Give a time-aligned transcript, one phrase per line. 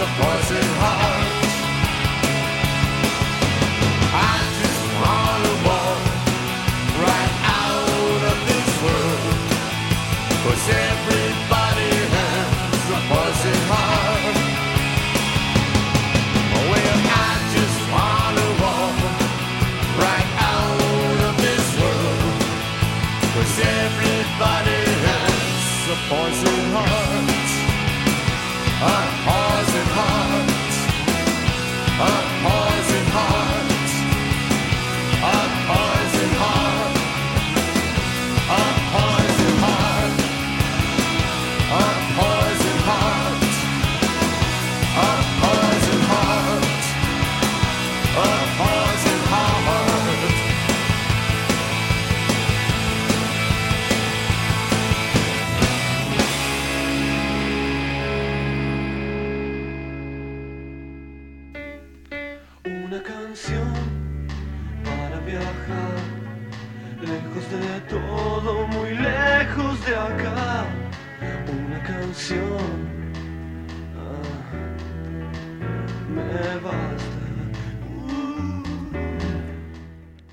[0.00, 1.09] a poison heart.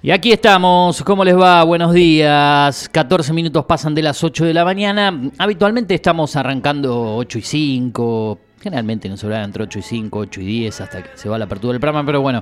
[0.08, 1.62] Y aquí estamos, ¿cómo les va?
[1.66, 2.88] Buenos días.
[2.94, 5.14] 14 minutos pasan de las 8 de la mañana.
[5.38, 8.40] Habitualmente estamos arrancando 8 y 5.
[8.62, 11.44] Generalmente nos hablan entre 8 y 5, 8 y 10 hasta que se va la
[11.44, 12.06] apertura del programa.
[12.06, 12.42] Pero bueno,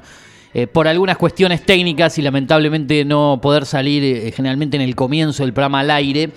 [0.53, 5.41] eh, por algunas cuestiones técnicas y lamentablemente no poder salir eh, generalmente en el comienzo
[5.41, 6.29] del programa al aire,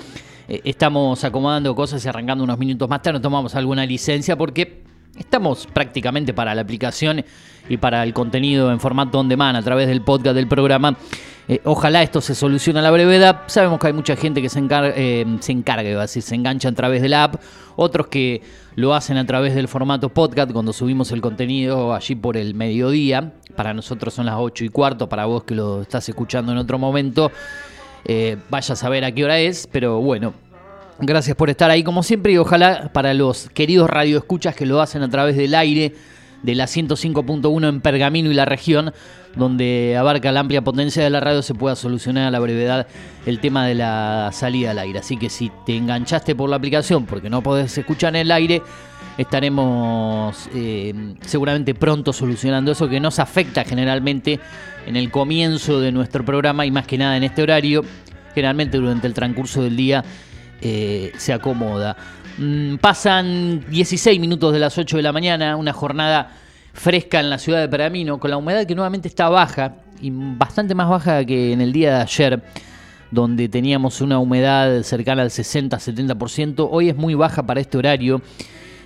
[0.49, 3.21] eh, estamos acomodando cosas y arrancando unos minutos más tarde.
[3.21, 4.83] Tomamos alguna licencia porque
[5.19, 7.25] Estamos prácticamente para la aplicación
[7.69, 10.97] y para el contenido en formato on demand a través del podcast del programa.
[11.49, 13.43] Eh, ojalá esto se solucione a la brevedad.
[13.47, 17.09] Sabemos que hay mucha gente que se encarga, eh, se se engancha a través de
[17.09, 17.37] la app,
[17.77, 18.43] otros que
[18.77, 23.33] lo hacen a través del formato podcast cuando subimos el contenido allí por el mediodía.
[23.57, 26.79] Para nosotros son las 8 y cuarto, para vos que lo estás escuchando en otro
[26.79, 27.33] momento,
[28.05, 30.35] eh, vaya a saber a qué hora es, pero bueno,
[31.01, 35.03] Gracias por estar ahí como siempre y ojalá para los queridos radioescuchas que lo hacen
[35.05, 35.95] a través del aire
[36.43, 38.93] de la 105.1 en Pergamino y la región,
[39.37, 42.89] donde abarca la amplia potencia de la radio, se pueda solucionar a la brevedad
[43.27, 44.99] el tema de la salida al aire.
[44.99, 48.61] Así que si te enganchaste por la aplicación porque no podés escuchar en el aire,
[49.19, 54.41] estaremos eh, seguramente pronto solucionando eso que nos afecta generalmente
[54.85, 57.85] en el comienzo de nuestro programa y más que nada en este horario,
[58.35, 60.05] generalmente durante el transcurso del día
[60.61, 61.97] eh, se acomoda.
[62.39, 66.31] Mm, pasan 16 minutos de las 8 de la mañana, una jornada
[66.73, 70.75] fresca en la ciudad de Pergamino, con la humedad que nuevamente está baja y bastante
[70.75, 72.43] más baja que en el día de ayer,
[73.11, 76.69] donde teníamos una humedad cercana al 60-70%.
[76.71, 78.23] Hoy es muy baja para este horario.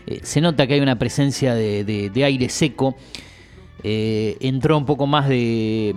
[0.06, 2.96] Eh, se nota que hay una presencia de, aire seco.
[3.82, 5.94] Eh, entró un poco más de-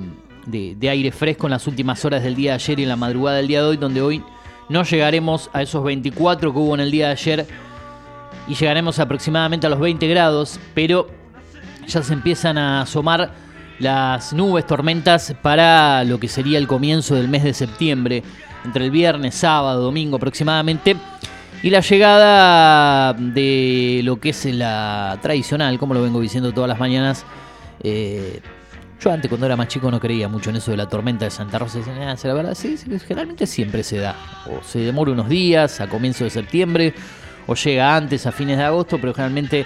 [0.47, 3.37] de aire fresco en las últimas horas del día de ayer y en la madrugada
[3.37, 4.21] del día de hoy, donde hoy
[4.69, 7.47] no llegaremos a esos 24 que hubo en el día de ayer
[8.47, 11.07] y llegaremos aproximadamente a los 20 grados, pero
[11.87, 13.31] ya se empiezan a asomar
[13.79, 18.23] las nubes, tormentas para lo que sería el comienzo del mes de septiembre,
[18.63, 20.95] entre el viernes, sábado, domingo aproximadamente,
[21.61, 26.79] y la llegada de lo que es la tradicional, como lo vengo diciendo todas las
[26.79, 27.25] mañanas,
[27.83, 28.41] eh,
[29.05, 31.31] yo antes cuando era más chico no creía mucho en eso de la tormenta de
[31.31, 31.79] Santa Rosa.
[32.01, 32.75] "Ah, será verdad, sí,
[33.07, 34.15] generalmente siempre se da.
[34.47, 36.93] O se demora unos días a comienzo de septiembre,
[37.45, 39.65] o llega antes a fines de agosto, pero generalmente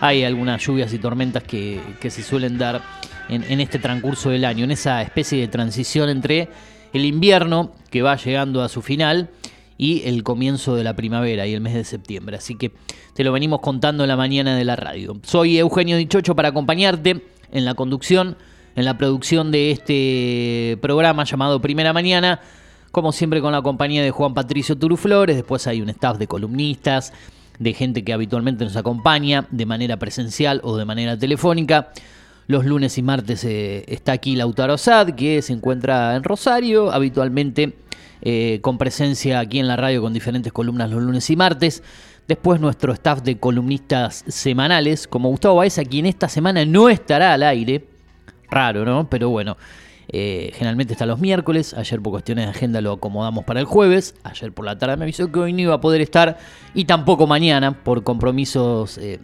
[0.00, 2.82] hay algunas lluvias y tormentas que, que se suelen dar
[3.28, 6.48] en, en este transcurso del año, en esa especie de transición entre
[6.92, 9.30] el invierno que va llegando a su final
[9.78, 12.36] y el comienzo de la primavera y el mes de septiembre.
[12.36, 12.72] Así que
[13.14, 15.16] te lo venimos contando en la mañana de la radio.
[15.22, 17.22] Soy Eugenio Dichocho para acompañarte
[17.52, 18.36] en la conducción,
[18.74, 22.40] en la producción de este programa llamado Primera Mañana.
[22.90, 27.12] Como siempre con la compañía de Juan Patricio Turuflores, después hay un staff de columnistas,
[27.58, 31.90] de gente que habitualmente nos acompaña de manera presencial o de manera telefónica.
[32.48, 37.74] Los lunes y martes eh, está aquí Lautaro Sad, que se encuentra en Rosario, habitualmente
[38.20, 41.82] eh, con presencia aquí en la radio con diferentes columnas los lunes y martes.
[42.28, 47.42] Después nuestro staff de columnistas semanales, como Gustavo Baeza, quien esta semana no estará al
[47.42, 47.91] aire.
[48.52, 49.08] Raro, ¿no?
[49.08, 49.56] Pero bueno,
[50.08, 51.74] eh, generalmente está los miércoles.
[51.74, 54.14] Ayer por cuestiones de agenda lo acomodamos para el jueves.
[54.24, 56.38] Ayer por la tarde me avisó que hoy no iba a poder estar.
[56.74, 59.20] Y tampoco mañana por compromisos eh,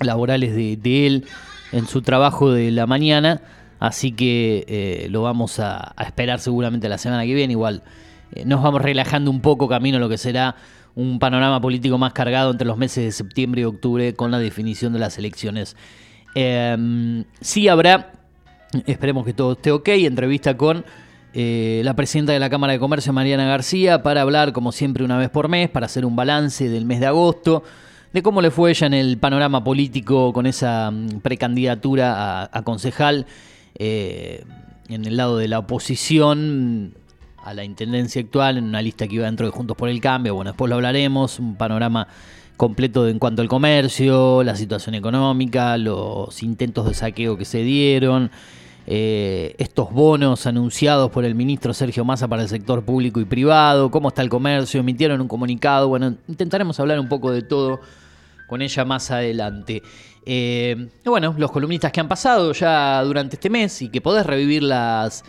[0.00, 1.26] laborales de, él
[1.72, 3.42] en su trabajo de la mañana.
[3.78, 7.52] Así que eh, lo vamos a, a esperar seguramente la semana que viene.
[7.52, 7.82] Igual
[8.44, 10.56] nos vamos relajando un poco camino a lo que será
[10.96, 14.94] un panorama político más cargado entre los meses de septiembre y octubre con la definición
[14.94, 15.76] de las elecciones.
[16.34, 18.12] Eh, sí habrá,
[18.86, 20.84] esperemos que todo esté ok, entrevista con
[21.38, 25.18] eh, la presidenta de la Cámara de Comercio, Mariana García, para hablar, como siempre, una
[25.18, 27.62] vez por mes, para hacer un balance del mes de agosto,
[28.12, 33.26] de cómo le fue ella en el panorama político con esa mm, precandidatura a, concejal
[33.74, 34.44] eh,
[34.88, 36.94] en el lado de la oposición
[37.44, 40.34] a la intendencia actual, en una lista que iba dentro de Juntos por el Cambio.
[40.34, 42.08] Bueno, después lo hablaremos, un panorama
[42.56, 48.30] completo en cuanto al comercio, la situación económica, los intentos de saqueo que se dieron,
[48.86, 53.90] eh, estos bonos anunciados por el ministro Sergio Massa para el sector público y privado,
[53.90, 57.80] cómo está el comercio, emitieron un comunicado, bueno, intentaremos hablar un poco de todo
[58.46, 59.82] con ella más adelante.
[60.24, 64.62] Eh, bueno, los columnistas que han pasado ya durante este mes y que podés revivir
[64.62, 65.24] las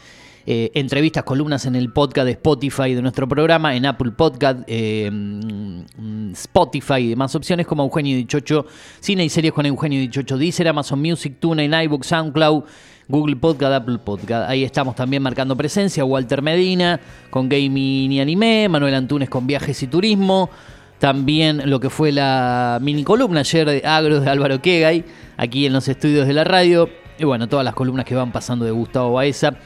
[0.50, 5.10] eh, entrevistas, columnas en el podcast de Spotify de nuestro programa, en Apple Podcast, eh,
[5.12, 8.66] mm, Spotify y demás opciones como Eugenio Dichocho,
[9.02, 12.64] Cine y Series con Eugenio Dichocho, Deezer, Amazon Music, TuneIn, iBook, SoundCloud,
[13.10, 14.50] Google Podcast, Apple Podcast.
[14.50, 16.06] Ahí estamos también marcando presencia.
[16.06, 16.98] Walter Medina
[17.30, 20.50] con Gaming y Anime, Manuel Antunes con Viajes y Turismo.
[20.98, 25.04] También lo que fue la mini columna ayer de Agros de Álvaro Kegay,
[25.36, 26.90] aquí en los estudios de la radio.
[27.20, 29.58] Y bueno, todas las columnas que van pasando de Gustavo Baeza.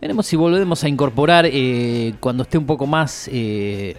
[0.00, 3.96] Veremos si volvemos a incorporar eh, cuando esté un poco más eh,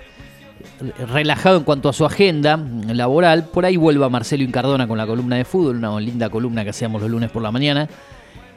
[1.12, 2.58] relajado en cuanto a su agenda
[2.88, 3.46] laboral.
[3.46, 7.02] Por ahí vuelva Marcelo Incardona con la columna de fútbol, una linda columna que hacíamos
[7.02, 7.90] los lunes por la mañana,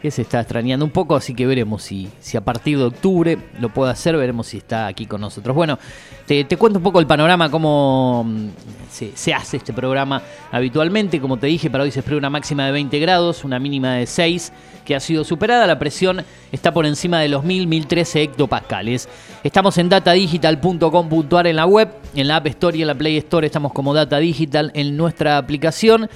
[0.00, 3.38] que se está extrañando un poco, así que veremos si, si a partir de octubre
[3.60, 5.54] lo puede hacer, veremos si está aquí con nosotros.
[5.54, 5.78] Bueno,
[6.26, 8.48] te, cuento un poco el panorama, cómo mm,
[8.90, 11.20] se, se hace este programa habitualmente.
[11.20, 14.06] Como te dije, para hoy se espera una máxima de 20 grados, una mínima de
[14.06, 14.52] 6,
[14.84, 15.66] que ha sido superada.
[15.66, 19.08] La presión está por encima de los 1000, 1013 hectopascales.
[19.44, 23.46] Estamos en datadigital.com.ar en la web, en la App Store y en la Play Store
[23.46, 26.08] estamos como Data Digital en nuestra aplicación.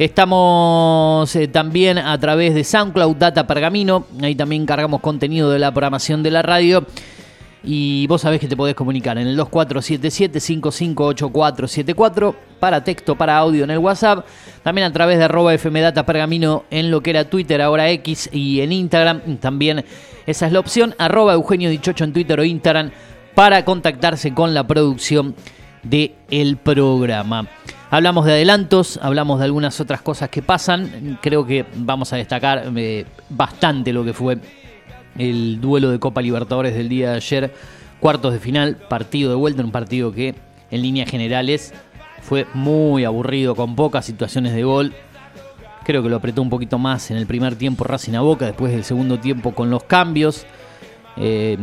[0.00, 5.72] Estamos eh, también a través de SoundCloud Data Pergamino, ahí también cargamos contenido de la
[5.72, 6.86] programación de la radio.
[7.62, 13.72] Y vos sabés que te podés comunicar en el 2477-558474 para texto, para audio en
[13.72, 14.24] el WhatsApp.
[14.62, 18.62] También a través de arroba FMData Pergamino en lo que era Twitter, ahora X y
[18.62, 19.36] en Instagram.
[19.36, 19.84] También
[20.26, 20.94] esa es la opción.
[20.96, 22.90] Arroba Eugenio Dichocho en Twitter o Instagram
[23.34, 25.34] para contactarse con la producción
[25.82, 27.46] del el programa.
[27.92, 31.18] Hablamos de adelantos, hablamos de algunas otras cosas que pasan.
[31.20, 34.38] Creo que vamos a destacar eh, bastante lo que fue
[35.18, 37.52] el duelo de Copa Libertadores del día de ayer,
[37.98, 40.36] cuartos de final, partido de vuelta, un partido que
[40.70, 41.74] en líneas generales
[42.22, 44.94] fue muy aburrido, con pocas situaciones de gol.
[45.82, 48.70] Creo que lo apretó un poquito más en el primer tiempo Racing a Boca, después
[48.72, 50.46] del segundo tiempo con los cambios
[51.16, 51.56] eh,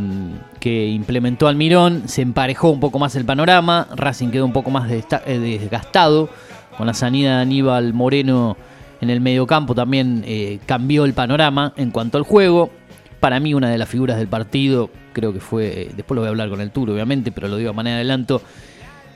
[0.59, 4.89] que implementó Almirón, se emparejó un poco más el panorama, Racing quedó un poco más
[4.91, 6.29] eh, desgastado,
[6.77, 8.57] con la salida de Aníbal Moreno
[8.99, 12.71] en el mediocampo también eh, cambió el panorama en cuanto al juego.
[13.19, 16.27] Para mí una de las figuras del partido, creo que fue, eh, después lo voy
[16.27, 18.41] a hablar con el Tour obviamente, pero lo digo a manera de adelanto,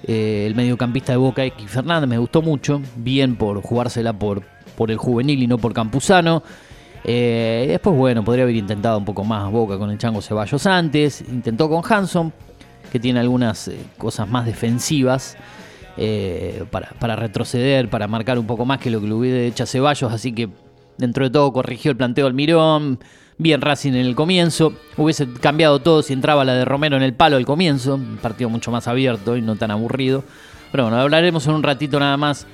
[0.08, 4.42] el mediocampista de Boca X Fernández me gustó mucho, bien por jugársela por,
[4.76, 6.42] por el juvenil y no por Campuzano.
[7.04, 11.22] Eh, después, bueno, podría haber intentado un poco más Boca con el Chango Ceballos antes.
[11.22, 12.32] Intentó con Hanson,
[12.92, 15.38] que tiene algunas eh, cosas más defensivas
[15.98, 19.68] eh, para, retroceder, para marcar un poco más que lo que le hubiera hecho a
[19.68, 20.12] Ceballos.
[20.12, 20.50] Así que
[20.98, 23.00] dentro de todo corrigió el planteo Almirón.
[23.38, 24.74] Bien Racing en el comienzo.
[24.98, 27.96] Hubiese cambiado todo si entraba la de Romero en el palo al comienzo.
[27.96, 30.24] Un partido mucho más abierto y no tan aburrido.
[30.72, 32.46] Pero bueno, hablaremos en un ratito nada más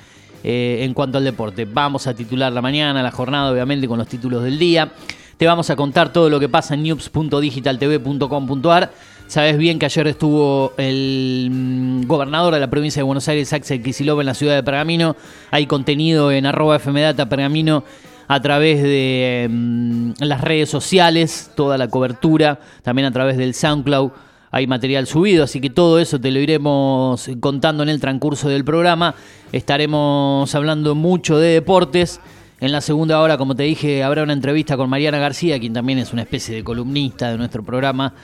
[0.44, 1.64] eh, en cuanto al deporte.
[1.64, 4.92] Vamos a titular la mañana, la jornada, obviamente, con los títulos del día.
[5.36, 8.90] Te vamos a contar todo lo que pasa en news.digitaltv.com.ar.
[9.28, 13.82] Sabes bien que ayer estuvo el mm, gobernador de la provincia de Buenos Aires, Axel
[13.82, 15.16] Kicillof, en la ciudad de Pergamino.
[15.50, 17.84] Hay contenido en arroba fmdata pergamino
[18.26, 24.10] a través de mm, las redes sociales, toda la cobertura, también a través del SoundCloud
[24.58, 28.64] hay material subido, así que todo eso te lo iremos contando en el transcurso del
[28.64, 29.14] programa.
[29.52, 32.20] Estaremos hablando mucho de deportes.
[32.60, 36.00] En la segunda hora, como te dije, habrá una entrevista con Mariana García, quien también
[36.00, 38.14] es una especie de columnista de nuestro programa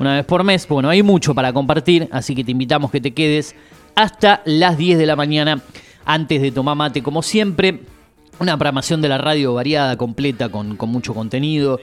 [0.00, 0.66] una vez por mes.
[0.66, 3.54] Bueno, hay mucho para compartir, así que te invitamos que te quedes
[3.94, 5.62] hasta las 10 de la mañana
[6.04, 7.80] antes de tomar mate, como siempre.
[8.40, 11.78] Una programación de la radio variada, completa, con, con mucho contenido.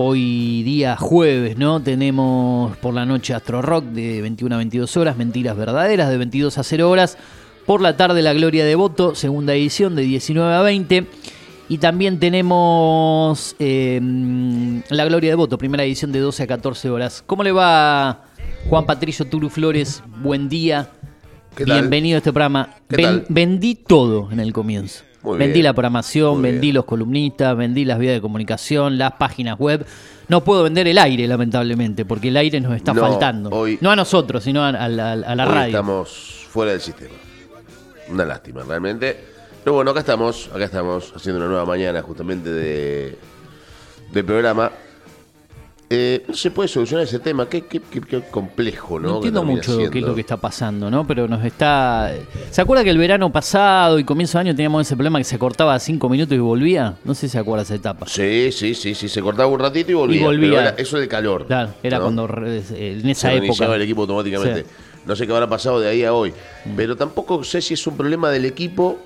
[0.00, 1.82] Hoy día jueves, ¿no?
[1.82, 6.56] Tenemos por la noche Astro Rock de 21 a 22 horas, Mentiras Verdaderas de 22
[6.56, 7.18] a 0 horas.
[7.66, 11.04] Por la tarde La Gloria de Voto, segunda edición de 19 a 20.
[11.68, 14.00] Y también tenemos eh,
[14.88, 17.24] La Gloria de Voto, primera edición de 12 a 14 horas.
[17.26, 18.22] ¿Cómo le va
[18.68, 20.90] Juan Patricio Turu Flores, buen día.
[21.56, 21.80] ¿Qué tal?
[21.80, 22.76] Bienvenido a este programa.
[22.88, 25.02] ¿Qué Ven- vendí todo en el comienzo.
[25.32, 25.64] Muy vendí bien.
[25.64, 26.74] la programación, Muy vendí bien.
[26.76, 29.84] los columnistas, vendí las vías de comunicación, las páginas web.
[30.28, 33.50] No puedo vender el aire, lamentablemente, porque el aire nos está No, faltando.
[33.50, 35.66] hoy- no a nosotros, sino a, a la, a la Hoy radio.
[35.68, 37.14] estamos fuera del sistema.
[38.10, 39.16] Una lástima, realmente.
[39.64, 43.18] Pero bueno, acá estamos, acá estamos, haciendo una nueva mañana justamente de,
[44.12, 44.70] de programa.
[45.90, 49.08] Eh, no se puede solucionar ese tema, qué, qué- qué- qué complejo, ¿no?
[49.08, 50.08] No entiendo mucho qué es siendo.
[50.08, 51.06] lo que está pasando, ¿no?
[51.06, 52.12] Pero nos está.
[52.50, 55.38] ¿Se acuerda que el verano pasado y comienzo de año teníamos ese problema que se
[55.38, 56.96] cortaba cinco minutos y volvía?
[57.04, 58.06] No sé si se acuerda esa etapa.
[58.06, 60.20] Sí, sí, sí, sí, se cortaba un ratito y volvía.
[60.20, 60.50] Y volvía.
[60.50, 61.46] pero era- eso del calor.
[61.46, 62.04] Claro, era ¿no?
[62.04, 62.62] cuando eh,
[63.02, 63.74] en esa se época.
[63.74, 64.60] el equipo automáticamente.
[64.64, 64.66] Sí.
[65.06, 66.34] No sé qué habrá pasado de ahí a hoy.
[66.76, 68.98] Pero tampoco sé si es un problema del equipo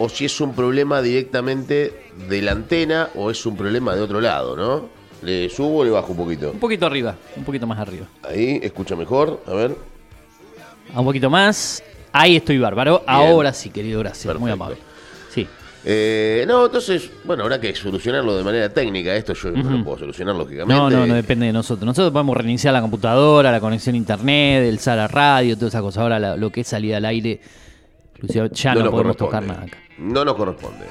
[0.00, 4.20] o si es un problema directamente de la antena o es un problema de otro
[4.20, 4.97] lado, ¿no?
[5.22, 6.50] ¿Le subo o le bajo un poquito?
[6.52, 8.06] Un poquito arriba, un poquito más arriba.
[8.22, 9.76] Ahí, escucha mejor, a ver.
[10.94, 11.82] A un poquito más.
[12.12, 13.02] Ahí estoy bárbaro.
[13.06, 14.38] Ahora sí, querido, gracias.
[14.38, 14.76] Muy amable.
[15.34, 15.46] Sí.
[15.84, 19.14] Eh, no, entonces, bueno, habrá que solucionarlo de manera técnica.
[19.14, 20.74] Esto yo no lo puedo solucionar, lógicamente.
[20.74, 21.84] No, no, no depende de nosotros.
[21.84, 26.02] Nosotros podemos reiniciar la computadora, la conexión a internet, el sala radio, todas esas cosas.
[26.02, 27.40] Ahora la- lo que es salida al aire,
[28.22, 29.78] ya no, nos podemos tocar nada acá.
[29.98, 30.86] No nos corresponde.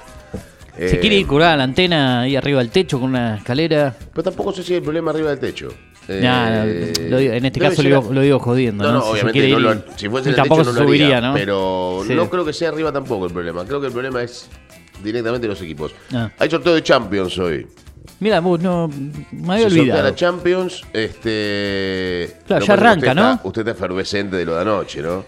[0.78, 3.96] Se Eh, quiere ir curar la antena ahí arriba del techo con una escalera.
[4.14, 5.70] Pero tampoco sé si hay problema arriba del techo.
[6.08, 8.84] Eh, Nah, no, lo digo- en este caso lo digo, lo digo jodiendo.
[8.86, 10.86] No, No, Si obviamente quiere no lo- si fuese en el tampoco techo se no
[10.86, 11.34] lo haría, subiría, ¿no?
[11.34, 12.14] Pero Sí.
[12.16, 13.66] no creo que sea arriba tampoco el problema.
[13.66, 14.48] Creo que el problema es
[15.04, 15.94] directamente los equipos.
[16.14, 16.32] Ah.
[16.40, 17.68] Hay sorteo de Champions hoy.
[18.20, 18.90] Mira, vos no
[19.32, 20.04] me había Se olvidado.
[20.04, 22.38] la Champions, este...
[22.48, 23.32] Claro, ya arranca, usted ¿no?
[23.34, 25.26] está- usted está efervescente de lo de anoche, ¿no?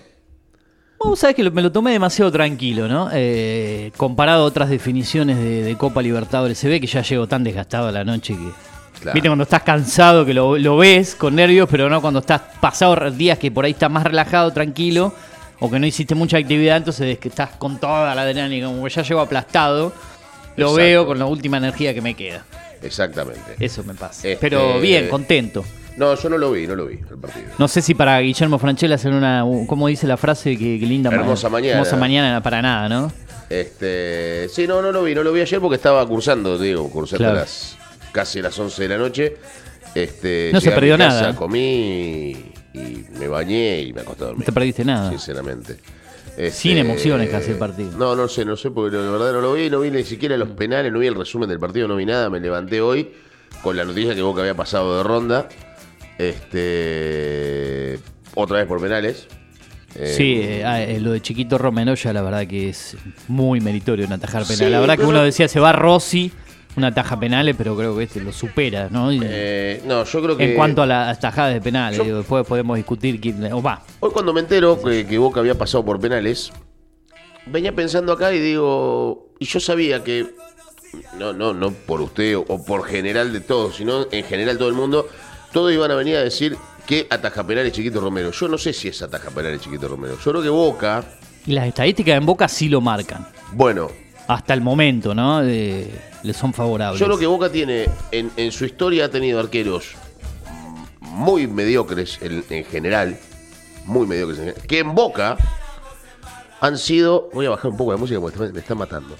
[0.99, 3.09] Vos sabés que me lo tomé demasiado tranquilo, ¿no?
[3.13, 6.57] Eh, comparado a otras definiciones de, de Copa Libertadores.
[6.57, 8.49] Se ve que ya llego tan desgastado a la noche que.
[8.99, 9.13] Claro.
[9.13, 13.09] Viste cuando estás cansado, que lo, lo ves con nervios, pero no cuando estás pasado
[13.11, 15.13] días que por ahí estás más relajado, tranquilo,
[15.61, 18.83] o que no hiciste mucha actividad, entonces es que estás con toda la adrenalina, como
[18.83, 19.93] que ya llego aplastado,
[20.57, 20.75] lo Exacto.
[20.75, 22.43] veo con la última energía que me queda.
[22.81, 23.55] Exactamente.
[23.57, 24.27] Eso me pasa.
[24.27, 25.63] Este- Pero bien, contento.
[25.99, 27.47] No, yo no lo vi, no lo vi, el partido.
[27.57, 29.43] No sé si para Guillermo Franchella hacer una.
[29.67, 30.57] ¿Cómo dice la frase?
[30.57, 31.73] Que, que linda Hermosa mañana.
[31.73, 33.11] Hermosa mañana para nada, ¿no?
[33.49, 37.17] Este, sí, no, no lo vi, no lo vi ayer porque estaba cursando, digo, cursando
[37.25, 37.37] Claro.
[37.37, 37.77] a las
[38.11, 39.37] casi las 11 de la noche.
[39.93, 41.35] Este, No se llegué a mi perdió casa, nada.
[41.35, 42.31] Comí
[42.73, 45.09] y me bañé y me acosté a No te perdiste nada.
[45.09, 45.77] Sinceramente.
[46.37, 47.91] Este, Sin emociones casi el partido.
[47.97, 50.37] No, no sé, no sé, porque la verdad no lo vi, no vi ni siquiera
[50.37, 53.11] los penales, no vi el resumen del partido, no vi nada, me levanté hoy
[53.63, 55.49] con la noticia que Boca había pasado de ronda.
[56.19, 57.99] Este
[58.35, 59.27] otra vez por penales.
[59.95, 62.95] Eh, Sí, eh, ah, eh, lo de Chiquito Romenoya, la verdad que es
[63.27, 64.57] muy meritorio en atajar penal.
[64.57, 66.31] Sí, la verdad que uno decía se va Rossi,
[66.75, 69.09] una taja penales, pero creo que este lo supera, ¿no?
[69.11, 72.45] Eh, no, yo creo que en cuanto a las tajadas de penales, Yo- digo, después
[72.45, 73.51] podemos discutir quién.
[73.51, 76.51] O va, Hoy cuando me entero que, que Boca había pasado por penales,
[77.47, 80.27] venía pensando acá y digo, y yo sabía que,
[81.17, 84.75] no, no, no por usted o por general de todos, sino en general todo el
[84.75, 85.07] mundo,
[85.51, 88.31] todos iban a venir a decir que ataja penales Chiquito Romero.
[88.31, 90.17] Yo no sé si es ataja penales Chiquito Romero.
[90.23, 91.03] Yo creo que Boca,
[91.45, 93.27] y las estadísticas en Boca sí lo marcan.
[93.53, 93.89] bueno,
[94.27, 95.41] Hasta el momento, ¿no?
[95.41, 95.89] De-
[96.21, 96.99] le son favorables.
[96.99, 99.93] yo creo que Boca tiene, en, en su historia ha tenido arqueros
[100.99, 103.17] muy mediocres en, en general,
[103.85, 105.37] muy mediocres en general, que en Boca
[106.61, 109.15] han sido, voy a bajar un poco la música porque me- me está matando,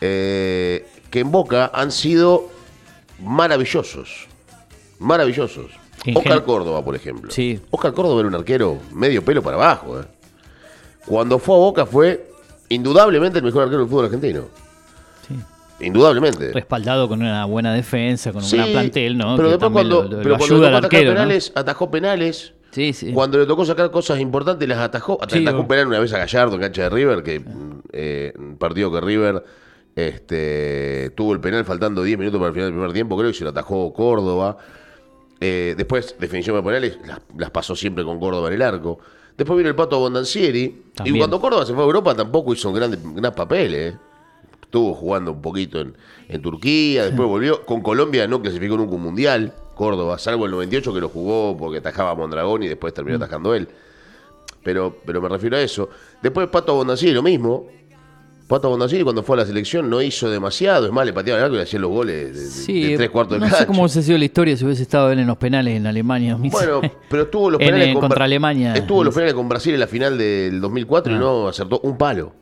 [0.00, 2.48] Eh, que en Boca han sido
[3.20, 4.26] maravillosos,
[5.02, 5.66] maravillosos.
[6.04, 7.30] En Oscar Córdoba, por ejemplo.
[7.30, 7.60] Sí.
[7.70, 10.00] Oscar Córdoba era un arquero medio pelo para abajo.
[10.00, 10.04] eh.
[11.06, 12.28] Cuando fue a Boca fue
[12.68, 14.44] indudablemente el mejor arquero del fútbol argentino.
[15.28, 15.34] Sí.
[15.86, 16.52] Indudablemente.
[16.52, 19.36] Respaldado con una buena defensa, con un Sí, gran plantel, ¿no?
[19.36, 21.14] Pero Que después cuando, lo- lo- pero lo cuando ayuda atajar arquero, ¿no?
[21.16, 22.52] penales, atajó penales.
[22.70, 23.12] Sí, sí.
[23.12, 25.18] Cuando le tocó sacar cosas importantes, las atajó.
[25.22, 27.42] Atajó Sí, un penal una vez a Gallardo en cancha de River, que
[27.92, 29.44] eh, un partido que River
[29.94, 33.36] este, tuvo el penal faltando 10 minutos para el final del primer tiempo, creo que
[33.36, 34.56] se lo atajó Córdoba.
[35.44, 39.00] Eh, después, definición de penales, las, las pasó siempre con Córdoba en el arco.
[39.36, 40.84] Después vino el Pato Bondancieri.
[40.94, 41.16] También.
[41.16, 43.74] Y cuando Córdoba se fue a Europa tampoco hizo un gran, gran papel.
[43.74, 43.96] eh.
[44.62, 45.94] Estuvo jugando un poquito en,
[46.28, 47.66] en Turquía, después volvió.
[47.66, 49.52] Con Colombia no clasificó nunca un mundial.
[49.74, 53.22] Córdoba, salvo el 98 que lo jugó porque atajaba a Mondragón y después terminó Mm.
[53.22, 53.68] atajando él.
[54.62, 55.88] Pero, pero me refiero a eso.
[56.22, 57.66] Después Pato Bondancieri lo mismo.
[58.52, 60.86] Pato Bondancieri cuando fue a la selección no hizo demasiado.
[60.86, 62.96] Es más, le pateaba el arco y le hacían los goles de, de- Sí, de
[62.96, 63.58] tres cuartos de no cancha.
[63.60, 66.36] sé cómo hubiese sido la historia si hubiese estado él en los penales en Alemania.
[66.38, 68.74] Bueno, pero estuvo los En- penales en con contra Alemania.
[68.74, 71.18] Estuvo los penales con Brasil en la final del 2004 y Ah.
[71.18, 72.32] no acertó un palo.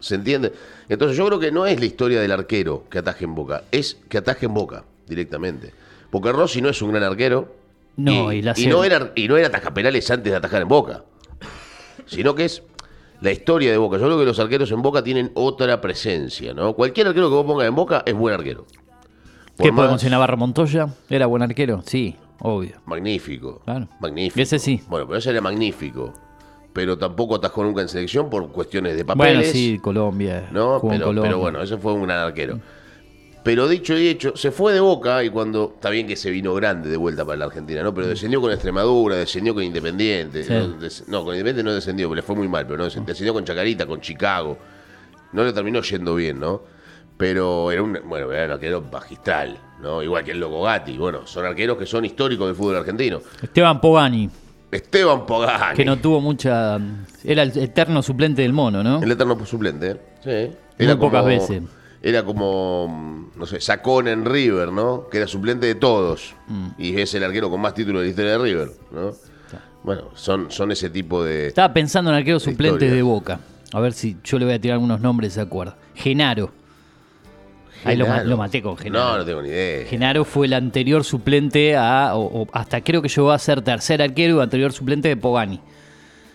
[0.00, 0.52] ¿Se entiende?
[0.88, 3.96] Entonces yo creo que no es la historia del arquero que ataje en Boca, es
[4.08, 5.72] que ataje en Boca directamente.
[6.10, 7.54] Porque Rossi no es un gran arquero,
[7.96, 10.60] No, y, y la y no era, y no era atajar penales antes de atajar
[10.62, 11.04] en Boca.
[12.06, 12.62] Sino que es
[13.22, 13.96] la historia de Boca.
[13.98, 16.74] Yo creo que los arqueros en Boca tienen otra presencia, ¿no?
[16.74, 18.66] Cualquier arquero que vos pongas en Boca es buen arquero.
[19.56, 20.10] Por ¿Qué más- podemos decir?
[20.10, 20.88] Navarro Montoya?
[21.08, 21.82] ¿Era buen arquero?
[21.86, 22.72] Sí, obvio.
[22.86, 23.60] Magnífico.
[23.64, 23.88] Claro.
[24.00, 24.40] Magnífico.
[24.40, 24.80] Ese sí.
[24.88, 26.12] Bueno, pero ese era magnífico.
[26.72, 29.34] Pero tampoco atajó nunca en selección por cuestiones de papeles.
[29.36, 30.48] Bueno, sí, Colombia.
[30.52, 30.76] ¿no?
[30.76, 31.22] en Pero, Colombia.
[31.22, 32.60] pero bueno, ese fue un gran arquero.
[33.44, 36.54] Pero dicho y hecho, se fue de Boca y cuando, está bien que se vino
[36.54, 37.92] grande de vuelta para la Argentina, ¿no?
[37.92, 40.44] Pero descendió con Extremadura, descendió con Independiente.
[40.44, 40.52] Sí.
[40.52, 40.68] ¿no?
[40.78, 43.32] Des- no, con Independiente no descendió, pero le fue muy mal, pero no descendió, descendió
[43.34, 44.56] con Chacarita, con Chicago.
[45.32, 46.62] No le terminó yendo bien, ¿no?
[47.16, 50.02] Pero era un, bueno, era un arquero magistral, ¿no?
[50.02, 50.96] Igual que el Loco Gatti.
[50.96, 53.20] Bueno, son arqueros que son históricos del fútbol argentino.
[53.42, 54.30] Esteban Pogani,
[54.70, 55.76] Esteban Pogani.
[55.76, 56.78] que no tuvo mucha.
[57.24, 59.02] Era el eterno suplente del mono, ¿no?
[59.02, 60.00] El eterno suplente.
[60.22, 60.50] Sí.
[60.84, 61.62] Muy pocas veces.
[62.02, 65.08] Era como, no sé, Sacón en River, ¿no?
[65.08, 66.34] Que era suplente de todos.
[66.48, 66.68] Mm.
[66.78, 69.12] Y es el arquero con más títulos de la historia de River, ¿no?
[69.84, 71.48] Bueno, son, son ese tipo de...
[71.48, 73.40] Estaba pensando en arqueros suplentes de Boca.
[73.72, 75.76] A ver si yo le voy a tirar algunos nombres, ¿se acuerda?
[75.94, 76.52] Genaro.
[77.84, 79.10] Ahí lo, lo maté con Genaro.
[79.12, 79.86] No, no tengo ni idea.
[79.88, 82.12] Genaro fue el anterior suplente a.
[82.14, 85.60] o- o hasta creo que llegó a ser tercer arquero y anterior suplente de Pogani.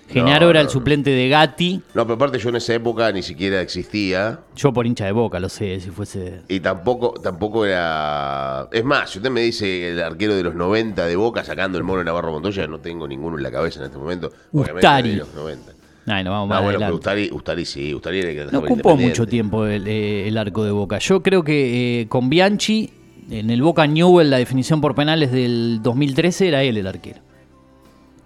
[0.09, 0.71] Genaro No, era el no.
[0.71, 1.81] suplente de Gatti.
[1.93, 4.39] No, pero aparte yo en esa época ni siquiera existía.
[4.55, 6.41] Yo por hincha de boca, lo sé, si fuese.
[6.47, 8.67] Y tampoco, tampoco era.
[8.71, 11.83] Es más, si usted me dice el arquero de los 90 de Boca sacando el
[11.83, 14.31] mono de Navarro Montoya, no tengo ninguno en la cabeza en este momento.
[14.51, 15.11] Ustari.
[15.11, 15.71] de los 90.
[16.09, 16.95] Ay, no, vamos más bueno, pero.
[16.95, 20.63] Ustari, Ustari sí, Ustari era el que No ocupó mucho tiempo el, eh, el arco
[20.63, 20.99] de Boca.
[20.99, 22.89] Yo creo que eh, con Bianchi,
[23.29, 27.19] en el Boca Newell, la definición por penales del 2013 era él el arquero.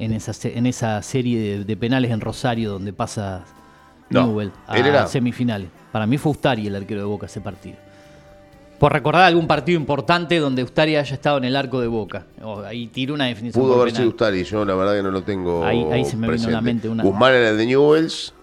[0.03, 3.43] En esa, en esa serie de, de penales en Rosario donde pasa
[4.09, 5.67] No, Newell a era- semifinales.
[5.91, 7.75] Para mí fue Ustari el arquero de Boca ese partido.
[8.79, 12.25] Por recordar algún partido importante donde Ustari haya estado en el arco de Boca.
[12.41, 14.09] Oh, ahí tiró una definición Pudo haber sido.
[14.09, 15.63] Ustari, yo la verdad que no lo tengo.
[15.63, 16.61] Ahí- ahí se me vino a la presente.
[16.61, 18.33] mente una- Guzmán era el de Newells.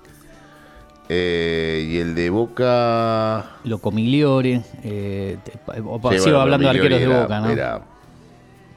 [1.08, 3.52] eh, y el de Boca.
[3.64, 4.62] Loco Migliore.
[4.84, 7.50] eh, te- o- Sí, sigo hablando de arqueros de Boca, ¿no?
[7.50, 7.80] Era,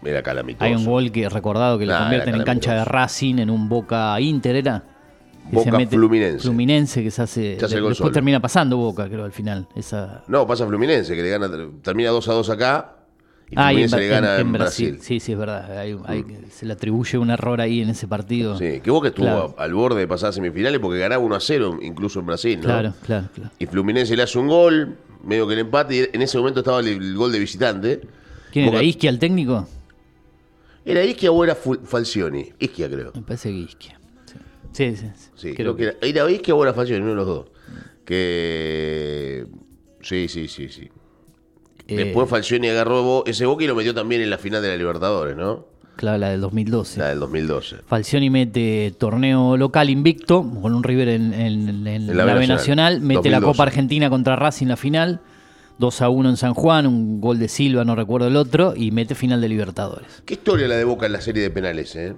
[0.03, 0.63] era calamitoso.
[0.65, 2.85] Hay un gol que recordado que lo Nah, convierten era en cancha de.
[2.85, 4.83] Racing en un Boca Inter, ¿era?
[5.49, 6.39] Que Boca Fluminense.
[6.39, 7.59] Fluminense que se hace.
[7.59, 8.11] Se hace después solo.
[8.11, 9.67] termina pasando Boca, creo, al final.
[9.75, 10.23] Esa...
[10.27, 11.49] No, pasa Fluminense, que le gana,
[11.81, 12.95] termina 2 a 2 acá.
[13.49, 14.91] Y Ah, y en, Fluminense le gana en en, Brasil.
[14.93, 15.05] Brasil.
[15.05, 15.77] Sí, sí, es verdad.
[15.77, 18.57] Hay- hay- Se le atribuye un error ahí en ese partido.
[18.57, 19.55] Sí, que Boca estuvo Claro.
[19.57, 22.63] al borde de pasar a semifinales porque ganaba 1 a 0, incluso en Brasil, ¿no?
[22.65, 23.49] Claro, claro, claro.
[23.59, 26.79] Y Fluminense le hace un gol, medio que el empate, y en ese momento estaba
[26.79, 28.01] el, el gol de visitante.
[28.53, 28.73] ¿Quién era?
[28.77, 29.67] Boca- ¿Isquia el técnico?
[30.86, 32.52] ¿Era Isquia o era Falcioni?
[32.60, 33.12] Isquia, creo.
[33.15, 34.00] Me parece que Isquia.
[34.72, 35.30] Sí, sí, sí, sí.
[35.36, 35.94] Sí, creo, que era.
[36.02, 37.02] ¿Era Isquia o era Falcioni?
[37.02, 37.46] Uno de los dos.
[38.06, 39.46] Que.
[40.02, 40.89] Sí, sí, sí, sí.
[41.88, 44.78] Eh, Después Falcioni agarró ese boca y lo metió también en la final de la
[44.78, 45.65] Libertadores, ¿no?
[45.98, 47.00] Claro, la del 2012.
[47.00, 47.78] La del 2012.
[47.86, 52.58] Falcioni mete torneo local invicto con un River en, en- en la la, B Nacional,
[52.58, 53.02] Nacional.
[53.02, 53.46] Mete la 2012.
[53.46, 55.20] Copa Argentina contra Racing la final.
[55.82, 58.74] 2 a 1 en San Juan, un gol de Silva, no recuerdo el otro.
[58.78, 60.22] Y mete final de Libertadores.
[60.26, 62.13] ¿Qué historia la de Boca en la serie de penales, eh?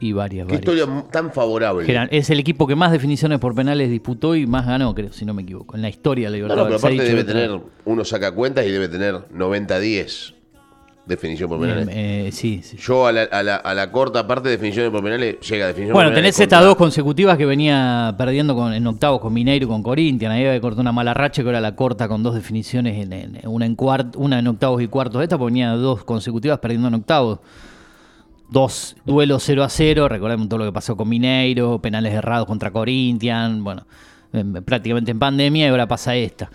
[0.00, 0.76] Y varias, ¿Qué varias.
[0.76, 2.08] historia tan favorable?
[2.10, 5.34] Es el equipo que más definiciones por penales disputó y más ganó, creo, si no
[5.34, 5.76] me equivoco.
[5.76, 6.80] En la historia de la No, no, Libertadores.
[6.82, 10.34] pero aparte debe tener, uno saca cuentas y debe tener 90-10
[11.06, 11.88] definición por penales.
[11.90, 12.76] Eh, sí, sí.
[12.76, 15.68] Yo a la, a, la, a la corta parte de definiciones por penales llega a
[15.68, 19.32] definición Bueno, por penales tenés estas dos consecutivas que venía perdiendo con, en octavos con
[19.32, 20.32] Mineiro y con Corinthians.
[20.34, 23.40] Ahí había cortado una mala racha que ahora la corta con dos definiciones, en, en-
[23.44, 25.22] una, en cuart, una en octavos y cuartos.
[25.22, 27.40] Esta ponía dos consecutivas perdiendo en octavos.
[28.48, 30.08] Dos duelos 0 a 0.
[30.08, 33.62] Recordemos todo lo que pasó con Mineiro, penales errados contra Corinthians.
[33.62, 33.86] Bueno,
[34.64, 36.50] prácticamente en pandemia y ahora pasa esta.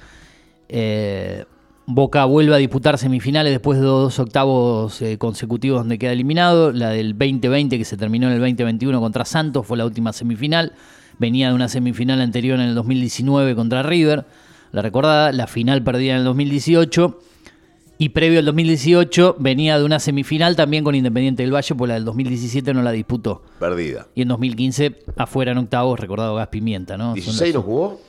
[0.69, 1.43] Eh,
[1.89, 6.73] Boca vuelve a disputar semifinales después de dos octavos eh, consecutivos donde queda eliminado.
[6.73, 10.73] La del 2020 que se terminó en el 2021 contra Santos fue la última semifinal.
[11.17, 14.25] Venía de una semifinal anterior en el 2019 contra River.
[14.73, 17.21] La recordada, la final perdida en el 2018.
[17.99, 21.95] Y previo al 2018 venía de una semifinal también con Independiente del Valle, pues la
[21.95, 23.43] del 2017 no la disputó.
[23.61, 24.07] Perdida.
[24.13, 27.15] Y en 2015 afuera en octavos, recordado Gas Pimienta, ¿no?
[27.15, 28.01] Son ¿16 no jugó?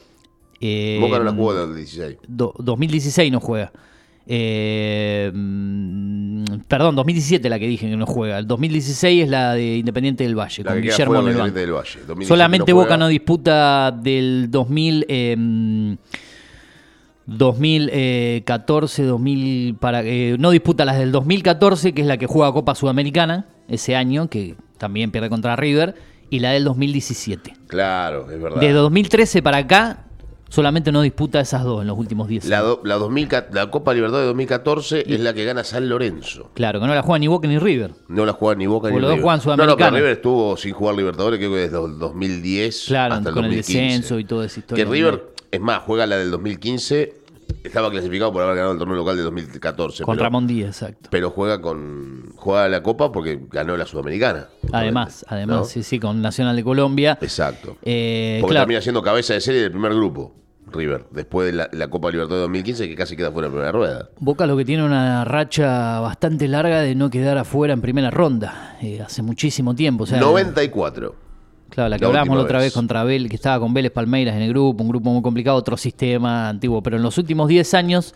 [0.60, 2.16] Eh, Boca no la jugó del 16.
[2.26, 3.72] do- 2016 no juega.
[4.30, 5.30] Eh,
[6.68, 8.38] perdón, 2017 la que dije que no juega.
[8.38, 11.60] El 2016 es la de Independiente del Valle, La con que Guillermo en el Independiente
[11.60, 11.60] banco.
[11.60, 12.06] del Valle.
[12.06, 15.96] 2017 Solamente no Boca no disputa del 2000, eh,
[17.26, 22.74] 2014, 2000 para eh, no disputa las del 2014, que es la que juega Copa
[22.74, 25.94] Sudamericana ese año, que también pierde contra River,
[26.30, 27.54] y la del 2017.
[27.66, 28.60] Claro, es verdad.
[28.60, 30.04] Desde 2013 para acá
[30.50, 32.68] Solamente no disputa esas dos en los últimos 10 La, años.
[32.68, 36.50] do- la, 2000 la Copa Libertadores de 2014 es la que gana San Lorenzo.
[36.54, 37.92] Claro, que no la juega ni Boca ni River.
[38.08, 39.56] No la juega ni Boca ni los dos River.
[39.58, 43.28] No, no, pero River estuvo sin jugar Libertadores creo que desde el 2010 Claro, hasta
[43.28, 43.82] el con el 2015.
[43.82, 44.84] descenso y toda esa historia.
[44.84, 47.14] Que River, es más, juega la del 2015,
[47.64, 50.04] estaba clasificado por haber ganado el torneo local del 2014.
[50.04, 51.08] Con pero, Ramón Díaz, exacto.
[51.10, 54.48] Pero juega con juega la Copa porque ganó la Sudamericana.
[54.72, 55.36] Además, ¿no?
[55.36, 57.18] además, sí, sí, con Nacional de Colombia.
[57.20, 57.76] Exacto.
[57.82, 60.34] Eh, porque claro, termina siendo cabeza de serie del primer grupo,
[60.72, 64.10] River, después de la, la Copa Libertadores 2015 que casi queda fuera de primera rueda.
[64.18, 68.76] Boca lo que tiene una racha bastante larga de no quedar afuera en primera ronda.
[68.82, 70.04] eh, hace muchísimo tiempo.
[70.04, 71.27] O sea, 94.
[71.78, 72.72] Claro, la que La hablábamos la otra vez vez.
[72.74, 75.76] contra Vélez, que estaba con Vélez Palmeiras en el grupo, un grupo muy complicado, otro
[75.76, 76.82] sistema antiguo.
[76.82, 78.14] Pero en los últimos 10 años,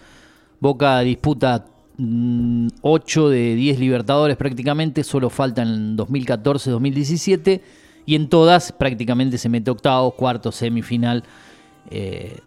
[0.58, 1.64] Boca disputa
[2.82, 7.62] 8 de 10 Libertadores prácticamente, solo faltan en 2014, 2017,
[8.04, 11.22] y en todas prácticamente se mete octavos, cuartos, semifinal.
[11.90, 12.38] Eh,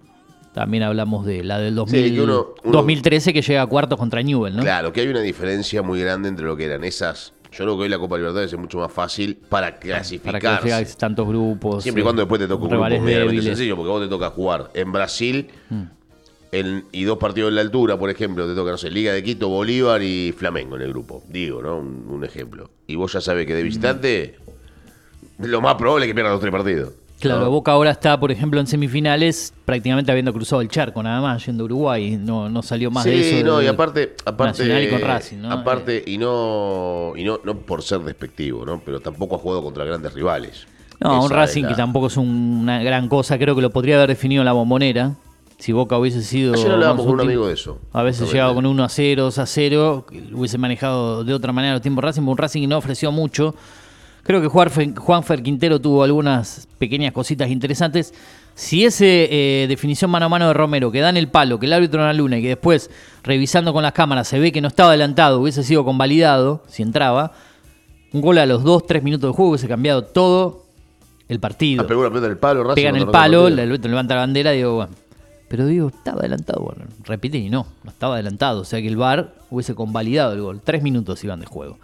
[0.53, 4.21] también hablamos de la del 2000 que uno- uno- 2013 que llega a cuartos contra
[4.21, 4.63] Newell, ¿no?
[4.63, 7.33] Claro, que hay una diferencia muy grande entre lo que eran esas.
[7.57, 10.85] Yo creo que hoy la Copa Libertadores es mucho más fácil para Para que llegue
[10.97, 11.83] tantos grupos.
[11.83, 13.41] Siempre y eh, cuando después te toque un grupo medianamente.
[13.41, 13.45] Mm.
[13.45, 15.47] sencillo, porque vos te toca jugar en Brasil
[16.51, 19.23] en- y dos partidos en la altura, por ejemplo, te toca, no sé, Liga de
[19.23, 21.23] Quito, Bolívar y Flamengo en el grupo.
[21.29, 21.77] Digo, ¿no?
[21.77, 22.69] Un, un ejemplo.
[22.87, 24.35] Y vos ya sabés que de visitante
[25.39, 26.93] lo más probable es que pierdas los tres partidos.
[27.19, 27.49] Claro, ¿no?
[27.51, 31.63] Boca ahora está, por ejemplo, en semifinales, prácticamente habiendo cruzado el charco nada más, yendo
[31.63, 32.17] a Uruguay.
[32.19, 33.45] No, no salió más sí, de eso.
[33.47, 35.51] no, de- y aparte, aparte, Nacional y con Racing, ¿no?
[35.51, 38.81] aparte y no, y no, no por ser despectivo, ¿no?
[38.83, 40.67] Pero tampoco ha jugado contra grandes rivales.
[40.99, 43.37] No, un Esa Racing la- que tampoco es un- una gran cosa.
[43.37, 45.13] Creo que lo podría haber definido en la bombonera.
[45.57, 46.53] Si Boca hubiese sido.
[46.53, 47.79] Ayer hablábamos con un amigo de eso.
[47.93, 50.05] A veces llegaba con 1 a 0, 2 a 0.
[50.09, 52.21] que Hubiese manejado de otra manera los tiempos Racing.
[52.23, 53.55] pero Un Racing que no ofreció mucho.
[54.25, 58.11] Creo que Juanfer, Quintero tuvo algunas pequeñas cositas interesantes.
[58.55, 61.67] Si ese eh, definición mano a mano de Romero, que da en el palo, que
[61.67, 62.89] el árbitro en la luna y que después,
[63.23, 67.33] revisando con las cámaras, se ve que no estaba adelantado, hubiese sido convalidado, si entraba,
[68.13, 70.63] un gol a los 2, 3 minutos de juego hubiese cambiado todo
[71.29, 71.85] el partido.
[71.87, 72.75] Ah, en el palo, Racing.
[72.75, 74.93] Pegan el palo, el árbitro levanta la bandera y digo, bueno.
[75.49, 76.63] Pero digo, estaba adelantado.
[76.63, 78.61] Bueno, repite y no, no estaba adelantado.
[78.61, 80.61] O sea que el VAR hubiese convalidado el gol.
[80.63, 81.77] Tres minutos iban de juego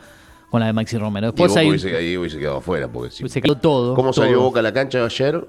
[0.51, 1.27] con la de Maxi Romero.
[1.27, 2.87] Y Después hay, hubiese, ahí hubiese quedado afuera.
[2.87, 3.95] Porque si- se quedó todo.
[3.95, 4.41] ¿Cómo salió.
[4.41, 5.47] Boca a la cancha ayer?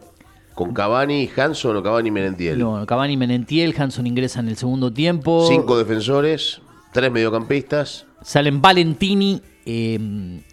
[0.55, 2.59] ¿Con Cavani, Hanson o Cavani y Menentiel?
[2.59, 5.47] No, Cavani Menentiel, Hanson ingresa en el segundo tiempo.
[5.49, 6.61] Cinco defensores,
[6.93, 8.07] tres mediocampistas.
[8.23, 9.99] Salen Valentini eh,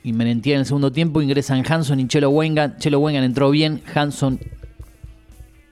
[0.04, 1.22] y Menentiel en el segundo tiempo.
[1.22, 2.78] Ingresan Hanson y Chelo Wengan.
[2.80, 3.82] Chelo Wengan entró bien.
[3.94, 4.40] Hanson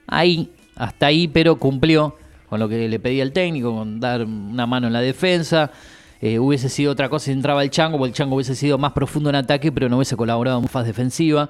[0.06, 2.14] ahí, hasta ahí, pero cumplió
[2.48, 5.70] con lo que le pedía el técnico, con dar una mano en la defensa.
[6.20, 8.92] Eh, hubiese sido otra cosa si entraba el Chango, porque el Chango hubiese sido más
[8.92, 11.48] profundo en ataque, pero no hubiese colaborado en fase defensiva.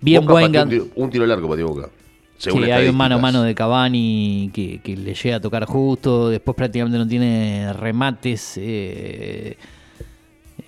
[0.00, 0.64] Bien Boca Wengan.
[0.64, 1.88] Un tiro, un tiro largo para Boca.
[2.36, 5.64] según Sí, hay un mano a mano de Cavani que, que le llega a tocar
[5.64, 6.28] justo.
[6.28, 8.54] Después prácticamente no tiene remates.
[8.56, 9.56] eh,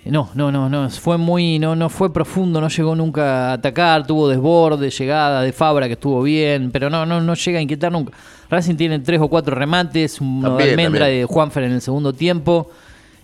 [0.05, 0.89] no, no, no, no.
[0.89, 1.59] Fue muy.
[1.59, 4.07] No, no fue profundo, no llegó nunca a atacar.
[4.07, 6.71] Tuvo desborde, llegada de Fabra que estuvo bien.
[6.71, 8.13] Pero no, no, no llega a inquietar nunca.
[8.49, 10.21] Racing tiene tres o cuatro remates.
[10.21, 12.71] Una almendra de Juanfer en el segundo tiempo.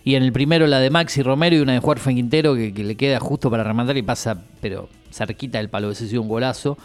[0.04, 2.94] Y en el primero la de Maxi Romero y una de Juan Quintero que, le
[2.94, 5.90] queda justo para rematar y pasa, pero cerquita del palo.
[5.90, 6.76] Ese ha sido un golazo.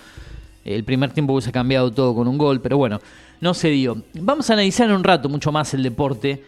[0.63, 3.01] El primer tiempo hubiese cambiado todo con un gol, pero bueno,
[3.41, 4.03] no se dio.
[4.13, 6.41] Vamos a analizar en un rato mucho más el deporte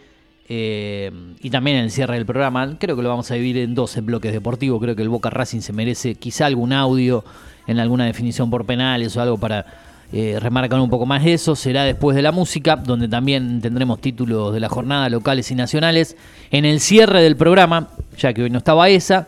[0.48, 2.78] eh, y también el cierre del programa.
[2.78, 4.80] Creo que lo vamos a dividir en 12 bloques deportivos.
[4.80, 7.22] Creo que el Boca Racing se merece quizá algún audio
[7.66, 11.56] en alguna definición por penales o algo para eh, remarcar un poco más eso.
[11.56, 16.16] Será después de la música, donde también tendremos títulos de la jornada locales y nacionales.
[16.50, 19.26] En el cierre del programa, ya que hoy no estaba esa,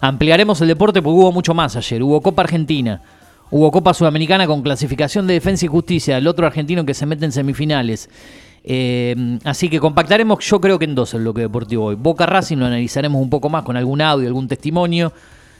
[0.00, 2.02] ampliaremos el deporte porque hubo mucho más ayer.
[2.02, 3.02] Hubo Copa Argentina.
[3.50, 7.24] Hubo Copa Sudamericana con clasificación de Defensa y Justicia, el otro argentino que se mete
[7.24, 8.08] en semifinales.
[8.62, 11.96] Eh, así que compactaremos, yo creo que en dos el bloque deportivo hoy.
[11.96, 15.12] Boca Racing lo analizaremos un poco más con algún audio, algún testimonio,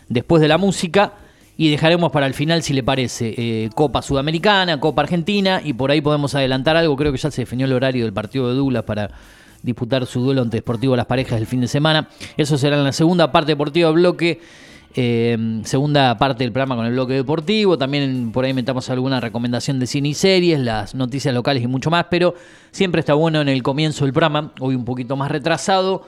[0.09, 1.15] después de la música.
[1.61, 5.61] Y dejaremos para el final, si le parece, eh, Copa Sudamericana, Copa Argentina.
[5.63, 6.97] Y por ahí podemos adelantar algo.
[6.97, 9.11] Creo que ya se definió el horario del partido de Douglas para
[9.63, 12.09] disputar su duelo ante Deportivo Las Parejas el fin de semana.
[12.39, 14.41] Eso será en la segunda parte deportiva bloque.
[14.95, 17.77] Eh, segunda parte del programa con el bloque deportivo.
[17.77, 21.91] También por ahí metamos alguna recomendación de cine y series, las noticias locales y mucho
[21.91, 22.07] más.
[22.09, 22.37] Pero
[22.71, 26.07] siempre está bueno en el comienzo del programa, hoy un poquito más retrasado,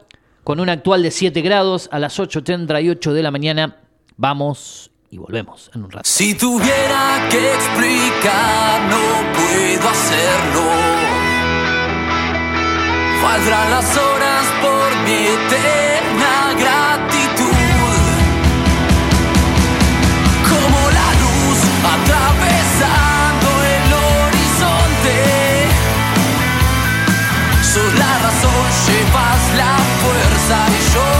[0.45, 3.77] con un actual de 7 grados a las 8.38 de la mañana.
[4.17, 6.09] Vamos y volvemos en un rato.
[6.09, 10.63] Si tuviera que explicar, no puedo hacerlo.
[13.23, 17.55] Valdrán las horas por mi eterna gratitud.
[20.49, 21.59] Como la luz
[21.97, 25.17] atravesando el horizonte.
[27.63, 31.20] Sos la razón, llevas la fuerza y yo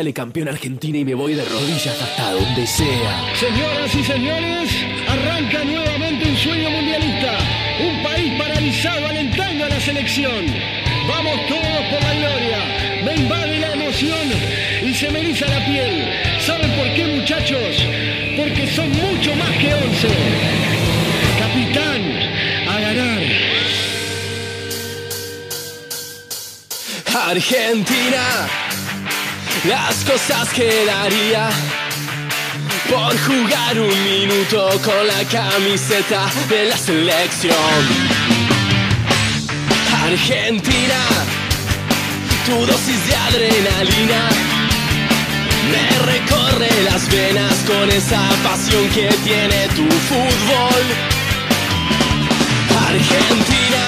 [0.00, 3.34] sale campeón Argentina y me voy de rodillas hasta donde sea.
[3.38, 4.70] Señoras y señores,
[5.06, 7.36] arranca nuevamente un sueño mundialista.
[7.86, 10.46] Un país paralizado alentando a la selección.
[11.06, 12.58] Vamos todos por la gloria.
[13.04, 14.26] Me invade la emoción
[14.82, 16.08] y se me eriza la piel.
[16.46, 17.84] ¿Saben por qué, muchachos?
[18.38, 20.08] Porque son mucho más que once.
[21.40, 22.00] Capitán,
[22.70, 23.50] a ganar.
[27.30, 28.69] Argentina,
[29.64, 31.50] las cosas que daría
[32.88, 37.54] por jugar un minuto con la camiseta de la selección.
[40.02, 41.00] Argentina,
[42.46, 44.28] tu dosis de adrenalina
[45.70, 50.84] me recorre las venas con esa pasión que tiene tu fútbol.
[52.88, 53.86] Argentina,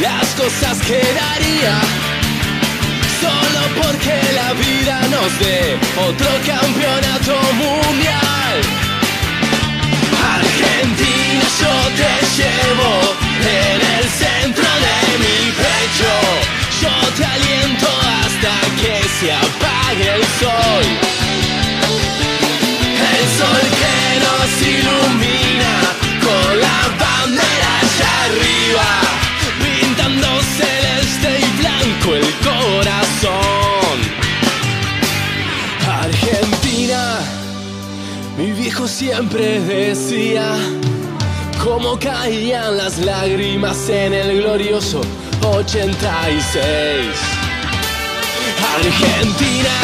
[0.00, 2.11] las cosas que daría
[3.22, 8.54] solo porque la vida nos dé otro campeonato mundial.
[10.38, 12.92] Argentina, yo te llevo
[13.62, 16.12] en el centro de mi pecho.
[16.82, 20.84] Yo te aliento hasta que se apague el sol.
[23.12, 25.74] El sol que nos ilumina
[26.26, 29.01] con la bandera allá arriba.
[38.82, 40.56] Viejo siempre decía
[41.62, 45.00] cómo caían las lágrimas en el glorioso
[45.42, 47.06] 86.
[48.74, 49.76] Argentina,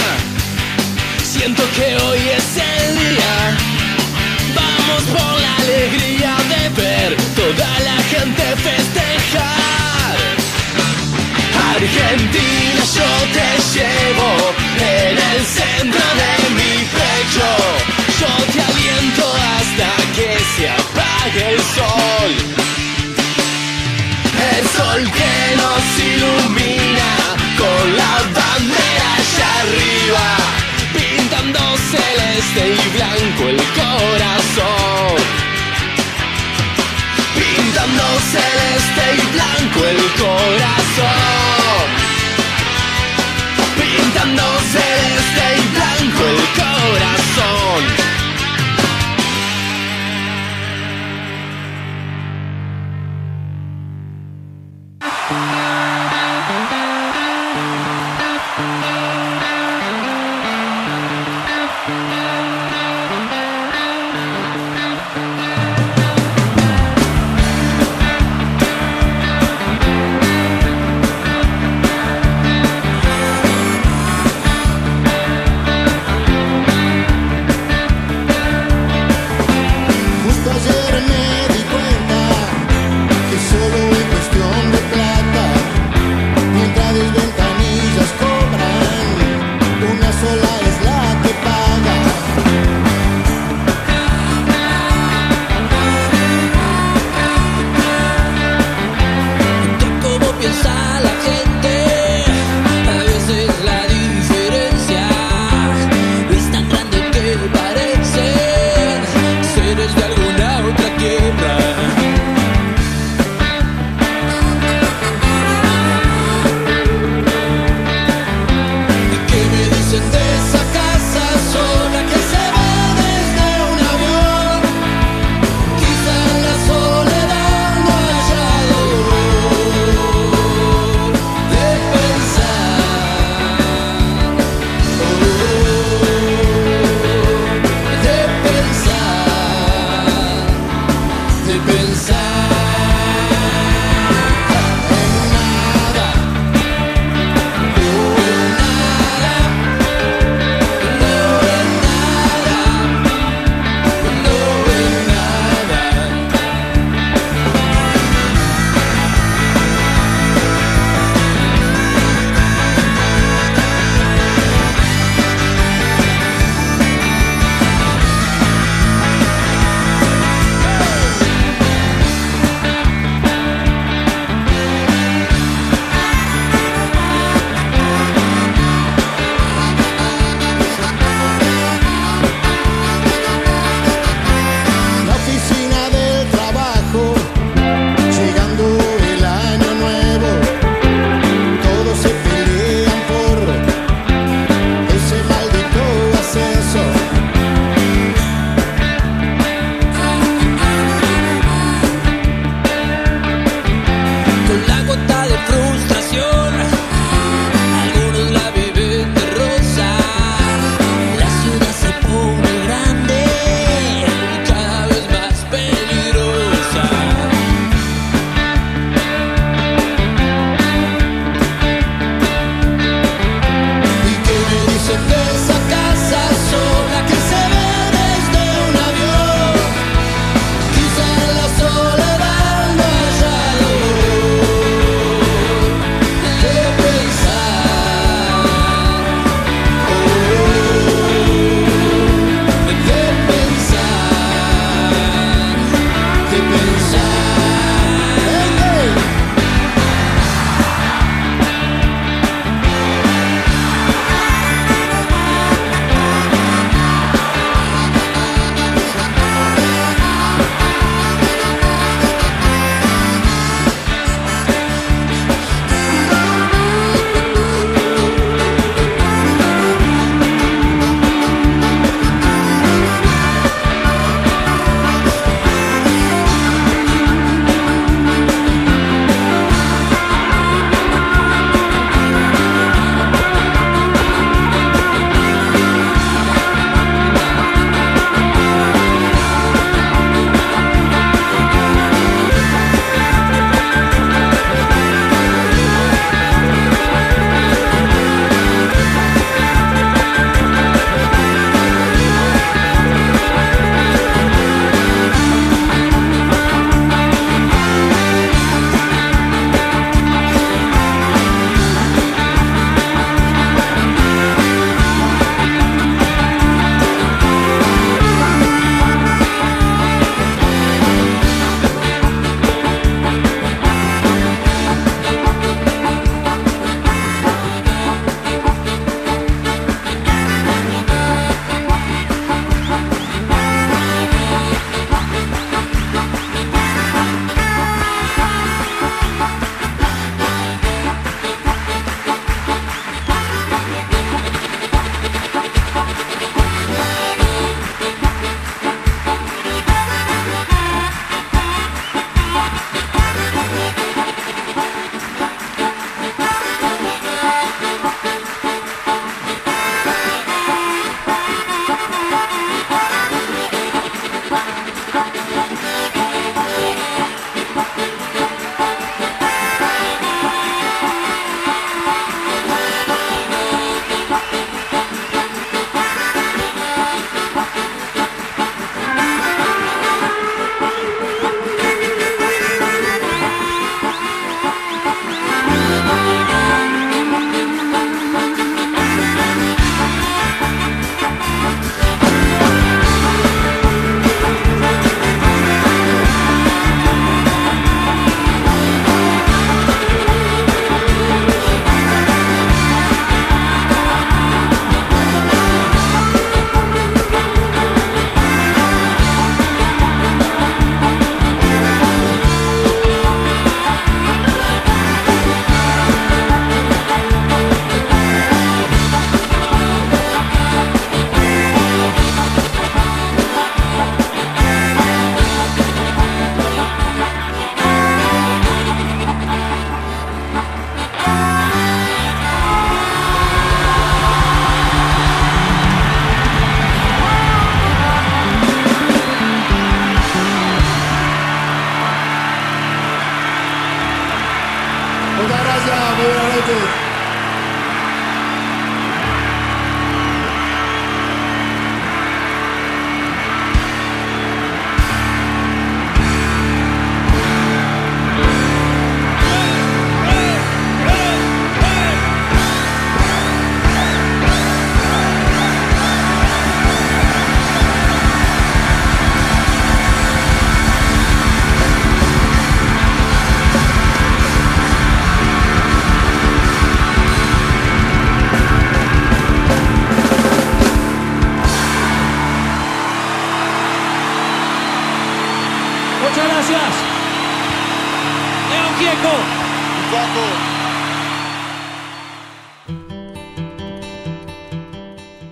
[1.23, 3.57] siento que hoy es el día.
[4.55, 10.17] Vamos por la alegría de ver toda la gente festejar.
[11.75, 14.31] Argentina, yo te llevo
[14.77, 18.08] en el centro de mi pecho.
[18.21, 22.31] Yo te aliento hasta que se apague el sol.
[24.57, 27.11] El sol que nos ilumina
[27.57, 30.27] con la bandera allá arriba,
[30.95, 31.61] pintando
[31.93, 35.19] celeste y blanco el corazón.
[37.37, 39.28] Pintando celeste y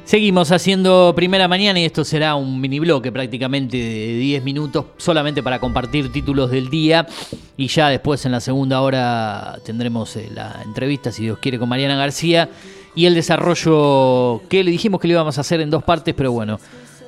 [0.07, 5.42] Seguimos haciendo primera mañana y esto será un mini bloque prácticamente de 10 minutos solamente
[5.42, 7.09] para compartir títulos del día.
[7.57, 11.68] Y ya después en la segunda hora tendremos eh, la entrevista si Dios quiere con
[11.68, 12.48] Mariana García
[12.94, 16.30] y el desarrollo que le dijimos que le íbamos a hacer en dos partes pero
[16.30, 16.61] bueno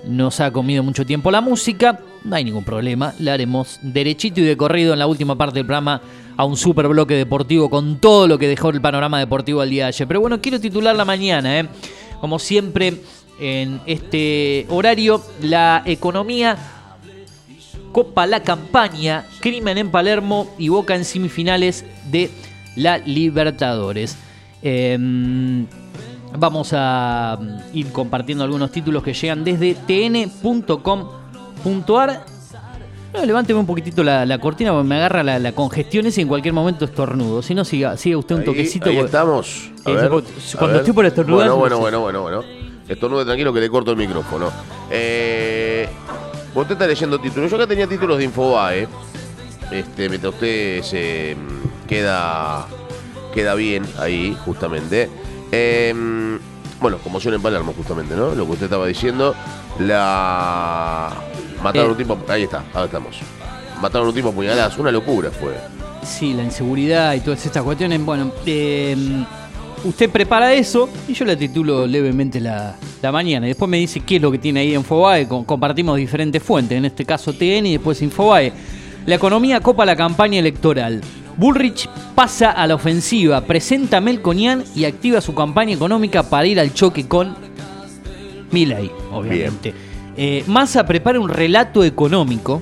[0.05, 2.01] nos ha comido mucho tiempo la música.
[2.25, 5.67] No hay ningún problema la haremos derechito y de corrido en la última parte del
[5.67, 6.03] programa
[6.37, 9.85] a un super bloque deportivo con todo lo que dejó el panorama deportivo al día
[9.85, 10.09] de ayer.
[10.09, 11.69] Pero bueno quiero titular la mañana eh
[12.21, 13.03] como siempre
[13.41, 16.57] en este horario, la economía
[17.93, 22.31] copa la campaña, crimen en Palermo y Boca en semifinales de
[22.77, 24.17] la Libertadores.
[24.63, 25.67] Em,
[26.39, 27.39] vamos a
[27.73, 30.39] ir compartiendo algunos títulos que llegan desde tn.com.ar.
[33.15, 36.23] No, levánteme un poquitito la, la cortina porque me agarra la, la congestión esa y
[36.23, 37.43] en cualquier momento estornudo.
[37.43, 38.89] Si no, siga, siga usted un Ahí- toquecito.
[38.91, 39.71] ahí porque- estamos.
[39.85, 40.09] A Eh, ver,
[40.59, 42.45] cuando a estoy por estornudar, Bueno, no bueno, bueno, bueno, bueno.
[42.87, 44.51] Estornude tranquilo que le corto el micrófono.
[44.91, 45.89] Eh,
[46.55, 47.51] vos te estás leyendo títulos.
[47.51, 48.87] Yo acá tenía títulos de Infobae.
[49.71, 52.67] Este, mientras usted se mm, queda,
[53.35, 55.11] queda bien ahí, justamente.
[55.53, 56.39] Eh,
[56.81, 58.35] bueno, conmoción en Palermo, justamente, ¿no?
[58.35, 59.35] Lo que usted estaba diciendo.
[59.81, 61.11] La.
[61.63, 61.93] Mataron Eh.
[61.93, 62.19] un tipo.
[62.29, 63.17] Ahí está, ahora estamos.
[63.83, 64.77] Mataron un tipo a puñaladas.
[64.79, 65.55] Una locura fue.
[66.05, 68.05] Sí, la inseguridad y todas estas cuestiones.
[68.05, 68.97] Bueno, eh,
[69.85, 73.47] usted prepara eso y yo le titulo levemente la, la mañana.
[73.47, 75.27] Y después me dice qué es lo que tiene ahí en Infobae.
[75.29, 78.53] Com- compartimos diferentes fuentes, en este caso TN y después Infobae.
[79.07, 81.01] La economía copa la campaña electoral.
[81.37, 86.59] Bullrich pasa a la ofensiva, presenta a Melconian y activa su campaña económica para ir
[86.59, 87.37] al choque con
[88.51, 89.73] Milei, obviamente.
[90.21, 92.61] Eh, Massa prepara un relato económico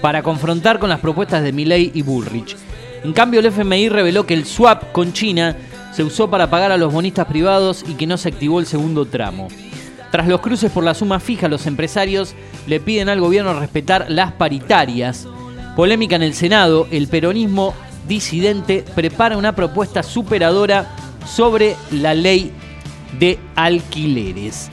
[0.00, 2.56] para confrontar con las propuestas de Milei y Bullrich.
[3.02, 5.56] En cambio, el FMI reveló que el swap con China
[5.92, 9.04] se usó para pagar a los bonistas privados y que no se activó el segundo
[9.04, 9.48] tramo.
[10.12, 12.36] Tras los cruces por la suma fija, los empresarios
[12.68, 15.26] le piden al gobierno respetar las paritarias.
[15.74, 17.74] Polémica en el Senado, el peronismo
[18.06, 20.88] disidente prepara una propuesta superadora
[21.26, 22.52] sobre la ley
[23.18, 24.70] de alquileres.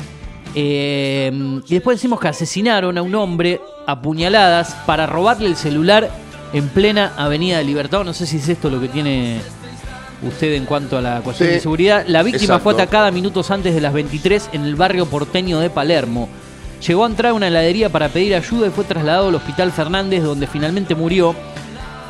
[0.56, 1.32] Eh,
[1.68, 6.10] y después decimos que asesinaron a un hombre a puñaladas para robarle el celular
[6.54, 8.04] en plena Avenida de Libertad.
[8.04, 9.42] No sé si es esto lo que tiene
[10.26, 12.06] usted en cuanto a la cuestión Sí, de seguridad.
[12.08, 16.30] La víctima fue atacada minutos antes de las 23 en el barrio porteño de Palermo.
[16.86, 20.24] Llegó a entrar a una heladería para pedir ayuda y fue trasladado al Hospital Fernández,
[20.24, 21.36] donde finalmente murió.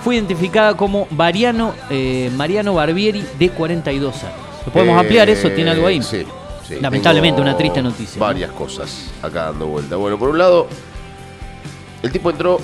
[0.03, 4.35] Fue identificada como Mariano, eh, Mariano Barbieri, de 42 años.
[4.67, 5.49] ¿Lo podemos Eh, ampliar eso?
[5.49, 6.01] ¿Tiene algo ahí?
[6.03, 6.23] Sí.
[6.67, 8.25] Sí, Lamentablemente, una triste noticia, ¿no?
[8.25, 9.95] Varias cosas acá dando vuelta.
[9.95, 10.67] Bueno, por un lado,
[12.03, 12.59] el tipo entró.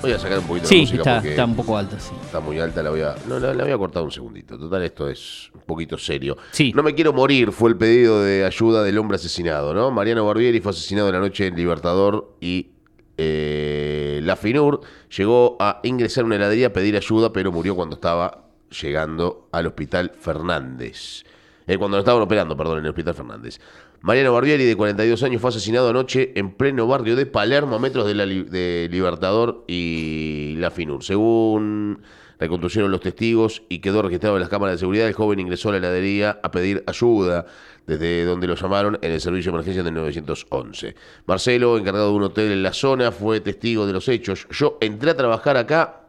[0.00, 2.12] Voy a sacar un poquito Sí, la música está, porque está un poco alta, sí.
[2.24, 2.82] está muy alta.
[2.84, 3.16] La voy a.
[3.26, 4.56] No, la, la voy a cortar un segundito.
[4.56, 6.36] Total, esto es un poquito serio.
[6.52, 6.72] Sí.
[6.74, 9.90] No me quiero morir, fue el pedido de ayuda del hombre asesinado, ¿no?
[9.90, 12.68] Mariano Barbieri fue asesinado en la noche en Libertador y.
[13.16, 14.80] eh, la FINUR
[15.16, 18.44] llegó a ingresar a una heladería a pedir ayuda, pero murió cuando estaba
[18.80, 21.24] llegando al hospital Fernández.
[21.68, 23.60] Eh, cuando lo estaban operando, perdón, en el Hospital Fernández.
[24.00, 28.06] Mariano Barbieri, de 42 años, fue asesinado anoche en pleno barrio de Palermo, a metros
[28.06, 31.04] de, Libertador y la FINUR.
[31.04, 32.00] Según
[32.38, 35.72] reconstruyeron los testigos y quedó registrado en las cámaras de seguridad, el joven ingresó a
[35.72, 37.44] la heladería a pedir ayuda,
[37.86, 40.94] desde donde lo llamaron en el servicio de emergencia del 911.
[41.26, 44.46] Marcelo, encargado de un hotel en la zona, fue testigo de los hechos.
[44.50, 46.08] Yo entré a trabajar acá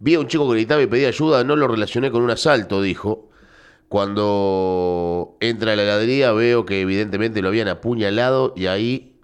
[0.00, 2.82] Vi a un chico que gritaba y pedía ayuda, no lo relacioné con un asalto,
[2.82, 3.30] dijo.
[3.88, 9.14] Cuando entra a la heladería veo que evidentemente lo habían apuñalado y ahí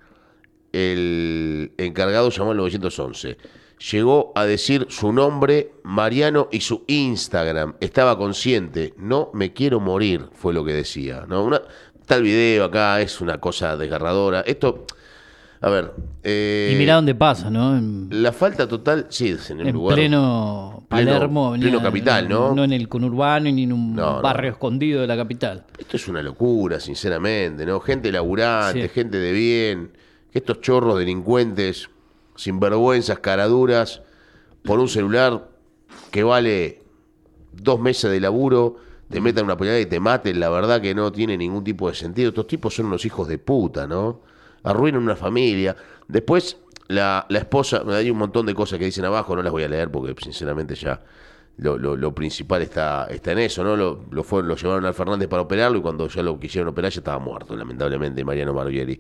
[0.73, 3.37] el encargado llamó al 911.
[3.91, 7.77] Llegó a decir su nombre, Mariano, y su Instagram.
[7.81, 8.93] Estaba consciente.
[8.99, 11.25] No me quiero morir, fue lo que decía.
[11.27, 11.43] ¿no?
[11.43, 11.63] Una,
[12.09, 14.41] el video acá, es una cosa desgarradora.
[14.41, 14.85] Esto,
[15.63, 15.93] a ver.
[16.23, 17.77] eh, Y mirá dónde pasa, ¿no?
[17.77, 19.97] En, La falta total, sí, es en un en lugar.
[19.97, 21.53] pleno Palermo.
[21.53, 22.55] pleno venía- capital, ¿no?
[22.55, 24.23] No en el conurbano ni en un No, no.
[24.23, 25.65] barrio escondido de la capital.
[25.79, 27.79] Esto es una locura, sinceramente, ¿no?
[27.81, 28.89] Gente laburante, Sí.
[28.89, 29.93] gente de bien,
[30.33, 31.89] que estos chorros delincuentes,
[32.37, 34.03] sinvergüenzas, caraduras,
[34.65, 35.49] por un celular
[36.11, 36.83] que vale
[37.53, 38.77] dos meses de laburo,
[39.09, 41.95] te metan una puñalada y te maten, la verdad que no tiene ningún tipo de
[41.97, 42.29] sentido.
[42.29, 44.21] Estos tipos son unos hijos de puta, ¿no?
[44.65, 45.75] Arruinan una familia.
[46.09, 46.57] Después,
[46.89, 49.69] la, la esposa, hay un montón de cosas que dicen abajo, no las voy a
[49.69, 51.01] leer porque sinceramente ya
[51.59, 53.77] lo, lo- lo principal está, está en eso, ¿no?
[53.77, 56.91] Lo, lo, fueron- lo llevaron al Fernández para operarlo y cuando ya lo quisieron operar
[56.91, 58.99] ya estaba muerto, lamentablemente, Mariano Barbieri.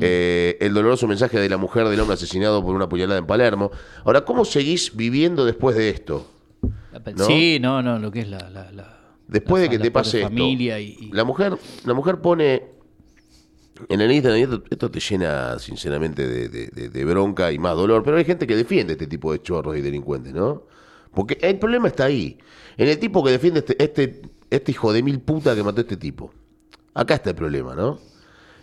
[0.00, 3.70] Eh, el doloroso mensaje de la mujer del hombre asesinado por una puñalada en Palermo.
[4.04, 6.26] Ahora, ¿cómo seguís viviendo después de esto?
[7.14, 7.24] ¿no?
[7.24, 8.50] Sí, no, no, lo que es la.
[8.50, 8.92] la- la-
[9.28, 12.62] Después la de que te pase esto, familia y, y- la mujer, la mujer pone
[13.88, 18.16] en el Instagram, esto, esto te llena sinceramente de, de- bronca y más dolor, pero
[18.16, 20.64] hay gente que defiende este tipo de chorros y delincuentes, ¿no?
[21.14, 22.38] Porque el problema está ahí,
[22.76, 25.82] en el tipo que defiende este, este, este hijo de mil puta que mató a
[25.82, 26.32] este tipo.
[26.94, 27.98] Acá está el problema, ¿no?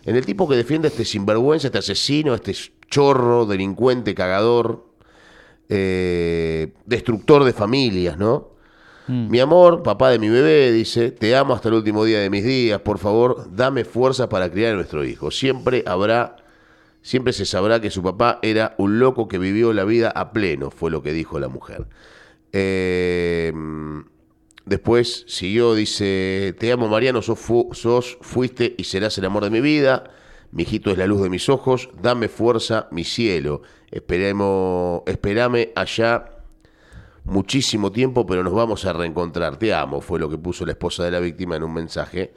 [0.04, 2.54] En el tipo que defiende este sinvergüenza, este asesino, este
[2.90, 4.86] chorro, delincuente, cagador,
[5.68, 8.53] eh, destructor de familias, ¿no?
[9.06, 12.42] Mi amor, papá de mi bebé, dice, te amo hasta el último día de mis
[12.42, 15.30] días, por favor, dame fuerza para criar a nuestro hijo.
[15.30, 16.36] Siempre habrá,
[17.02, 20.70] siempre se sabrá que su papá era un loco que vivió la vida a pleno,
[20.70, 21.86] fue lo que dijo la mujer.
[22.52, 23.52] Eh,
[24.64, 27.40] después siguió, dice, te amo Mariano, sos,
[27.72, 30.04] sos, fuiste y serás el amor de mi vida.
[30.50, 33.60] Mi hijito es la luz de mis ojos, dame fuerza, mi cielo.
[33.90, 36.33] Esperemos, esperame allá
[37.24, 39.56] muchísimo tiempo, pero nos vamos a reencontrar.
[39.56, 42.32] Te amo, fue lo que puso la esposa de la víctima en un mensaje,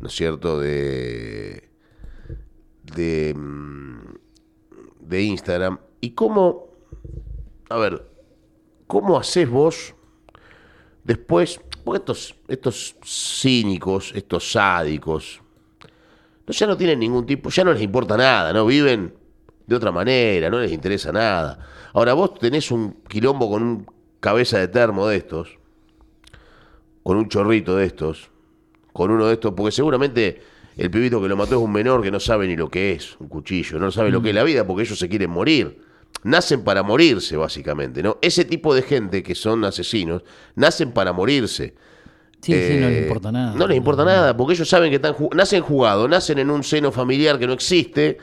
[0.00, 1.68] ¿no es cierto?, de,
[3.34, 3.98] mm,
[5.00, 5.78] de Instagram.
[6.00, 6.68] ¿Y cómo,
[7.68, 8.08] a ver,
[8.86, 9.94] cómo haces vos
[11.04, 15.40] después, porque estos, estos cínicos, estos sádicos,
[16.46, 18.66] no, ya no tienen ningún tipo, ya no les importa nada, ¿no?
[18.66, 19.14] Viven
[19.66, 21.58] de otra manera, no les interesa nada.
[21.92, 23.86] Ahora vos tenés un quilombo con un
[24.22, 25.58] cabeza de termo de estos,
[27.02, 28.30] con un chorrito de estos,
[28.92, 30.40] con uno de estos, porque seguramente
[30.76, 33.16] el pibito que lo mató es un menor que no sabe ni lo que es
[33.18, 35.82] un cuchillo, no sabe lo que es la vida porque ellos se quieren morir.
[36.22, 38.18] Nacen para morirse, básicamente, ¿no?
[38.22, 40.22] Ese tipo de gente que son asesinos,
[40.54, 41.74] nacen para morirse.
[42.40, 43.54] Sí, sí, no Eh, les importa nada.
[43.56, 46.92] No les importa nada, porque ellos saben que están nacen jugados, nacen en un seno
[46.92, 48.18] familiar que no existe,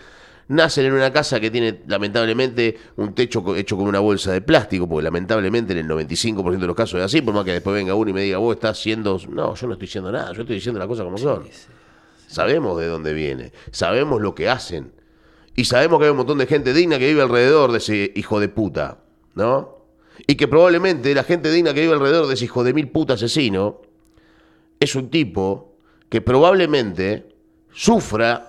[0.49, 4.87] nacen en una casa que tiene lamentablemente un techo hecho con una bolsa de plástico,
[4.89, 7.93] porque lamentablemente en el 95% de los casos es así, por más que después venga
[7.95, 9.19] uno y me diga, vos estás haciendo...
[9.29, 11.47] No, yo no estoy diciendo nada, yo estoy diciendo las cosas como son.
[12.27, 14.91] Sabemos de dónde viene, sabemos lo que hacen.
[15.55, 18.39] Y sabemos que hay un montón de gente digna que vive alrededor de ese hijo
[18.39, 18.99] de puta,
[19.35, 19.79] ¿no?
[20.25, 23.13] Y que probablemente la gente digna que vive alrededor de ese hijo de mil puta
[23.13, 23.81] asesino
[24.79, 25.75] es un tipo
[26.09, 27.29] que probablemente
[27.71, 28.48] sufra,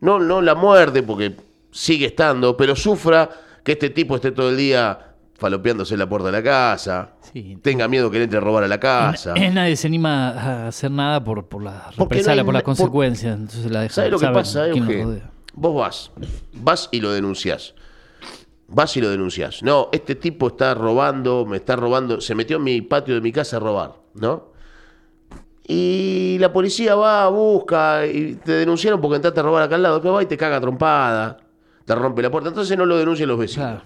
[0.00, 1.36] no, no la muerte porque
[1.70, 3.28] sigue estando, pero sufra
[3.62, 7.56] que este tipo esté todo el día falopeándose en la puerta de la casa, Sí.
[7.62, 9.32] tenga miedo que le entre a robar a la casa.
[9.34, 13.38] Nadie se anima a hacer nada por, por la Porque no por las por- consecuencias.
[13.38, 13.94] Entonces la dejan.
[13.94, 15.22] ¿Sabes lo que pasa, Euge?
[15.54, 16.10] Vos vas,
[16.52, 17.74] vas y lo denunciás.
[18.68, 19.62] Vas y lo denunciás.
[19.62, 23.32] No, este tipo está robando, me está robando, se metió en mi patio de mi
[23.32, 24.49] casa a robar, ¿no?
[25.72, 30.00] Y la policía va, busca y te denunciaron porque entraste a robar acá al lado,
[30.02, 31.36] que va y te caga trompada,
[31.84, 32.48] te rompe la puerta.
[32.48, 33.66] Entonces no lo denuncian los vecinos.
[33.68, 33.82] Claro.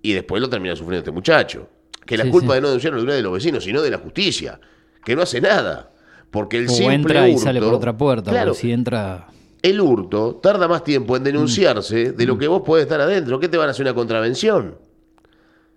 [0.00, 1.68] Y después lo termina sufriendo este muchacho.
[2.06, 2.54] Que la Sí, culpa sí.
[2.54, 4.58] de no denunciar no es de los vecinos, sino de la justicia,
[5.04, 5.90] que no hace nada.
[6.30, 8.30] Porque el O simple entra y hurto- sale por otra puerta.
[8.30, 9.28] Claro, si entra.
[9.60, 11.16] el hurto tarda más tiempo Mm.
[11.18, 13.38] en denunciarse de lo que vos podés estar adentro.
[13.38, 14.76] ¿Qué te van a hacer una contravención?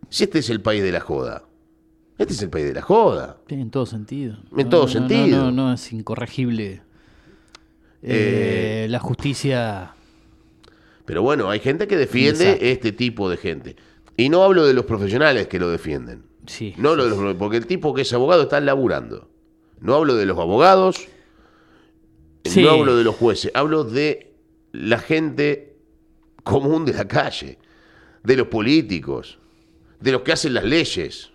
[0.10, 1.44] Si este es el país de la joda.
[2.18, 3.38] Este es el país de la joda.
[3.48, 4.38] Sí, En todo sentido.
[4.56, 5.46] En todo sentido.
[5.46, 6.82] No, no, es incorregible.
[8.02, 9.94] Eh, la justicia.
[11.06, 12.66] Pero bueno, hay gente que defiende Exacto.
[12.66, 13.76] este tipo de gente.
[14.18, 16.24] Y no hablo de los profesionales que lo defienden.
[16.48, 16.74] Sí.
[16.78, 19.30] No hablo de los, porque el tipo que es abogado está laburando.
[19.82, 21.08] No hablo de los abogados,
[22.46, 22.62] Sí.
[22.64, 24.34] no hablo de los jueces, hablo de
[24.72, 25.76] la gente
[26.44, 27.58] común de la calle,
[28.24, 29.40] de los políticos,
[30.00, 31.32] de los que hacen las leyes,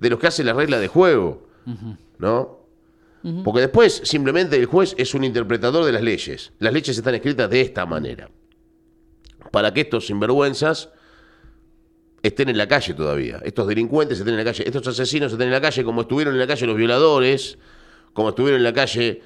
[0.00, 1.46] de los que hacen las reglas de juego,
[2.18, 2.60] ¿no?
[3.42, 6.52] Porque después simplemente el juez es un interpretador de las leyes.
[6.58, 8.28] Las leyes están escritas de esta manera.
[9.50, 10.90] Para que estos sinvergüenzas
[12.22, 13.40] estén en la calle todavía.
[13.44, 14.64] Estos delincuentes estén en la calle.
[14.66, 17.58] Estos asesinos estén en la calle como estuvieron en la calle los violadores,
[18.12, 19.22] como estuvieron en la calle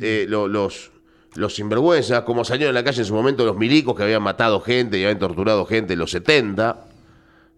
[0.00, 0.90] eh, lo- los,
[1.34, 4.60] los sinvergüenzas, como salieron en la calle en su momento los milicos que habían matado
[4.60, 6.87] gente y habían torturado gente en los 70,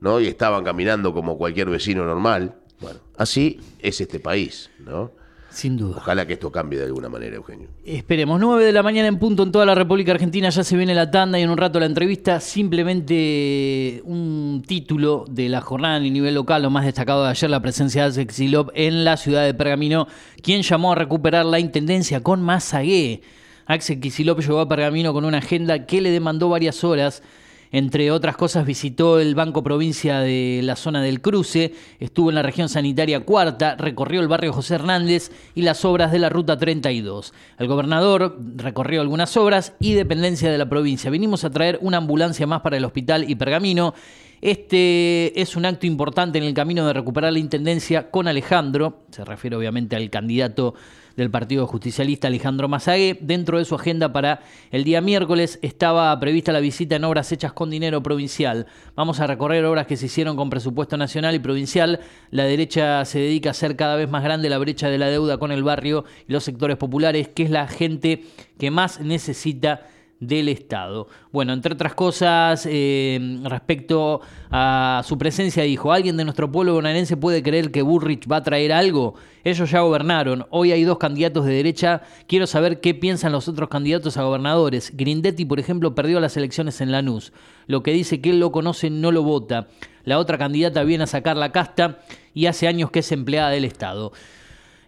[0.00, 0.20] ¿no?
[0.20, 2.54] Y estaban caminando como cualquier vecino normal.
[2.80, 5.12] Bueno, así es este país, ¿no?
[5.50, 5.96] Sin duda.
[5.96, 7.68] Ojalá que esto cambie de alguna manera, Eugenio.
[7.84, 10.94] Esperemos, 9 de la mañana en punto en toda la República Argentina, ya se viene
[10.94, 16.00] la tanda y en un rato la entrevista, simplemente un título de la jornada a
[16.00, 19.52] nivel local, lo más destacado de ayer, la presencia de Kicillof en la ciudad de
[19.52, 20.06] Pergamino,
[20.40, 23.22] quien llamó a recuperar la intendencia con Mazagué.
[23.66, 27.24] Axel Kicillof llegó a Pergamino con una agenda que le demandó varias horas
[27.72, 32.42] Entre otras cosas, visitó el Banco Provincia de la zona del Cruce, estuvo en la
[32.42, 37.32] región sanitaria cuarta, recorrió el barrio José Hernández y las obras de la Ruta 32.
[37.58, 41.10] El gobernador recorrió algunas obras y dependencia de la provincia.
[41.10, 43.94] Vinimos a traer una ambulancia más para el hospital y Pergamino.
[44.40, 49.24] Este es un acto importante en el camino de recuperar la intendencia con Alejandro, se
[49.24, 50.74] refiere obviamente al candidato
[51.16, 53.18] del Partido Justicialista Alejandro Mazague.
[53.20, 54.40] Dentro de su agenda para
[54.70, 58.66] el día miércoles estaba prevista la visita en obras hechas con dinero provincial.
[58.94, 62.00] Vamos a recorrer obras que se hicieron con presupuesto nacional y provincial.
[62.30, 65.38] La derecha se dedica a hacer cada vez más grande la brecha de la deuda
[65.38, 68.24] con el barrio y los sectores populares, que es la gente
[68.58, 69.86] que más necesita
[70.20, 71.08] del Estado.
[71.32, 77.16] Bueno, entre otras cosas, eh, respecto a su presencia, dijo, ¿alguien de nuestro pueblo bonaerense
[77.16, 79.14] puede creer que Burrich va a traer algo?
[79.42, 83.70] Ellos ya gobernaron, hoy hay dos candidatos de derecha, quiero saber qué piensan los otros
[83.70, 84.92] candidatos a gobernadores.
[84.94, 87.32] Grindetti, por ejemplo, perdió las elecciones en Lanús.
[87.66, 89.68] Lo que dice que él lo conoce no lo vota.
[90.04, 92.00] La otra candidata viene a sacar la casta
[92.34, 94.12] y hace años que es empleada del Estado.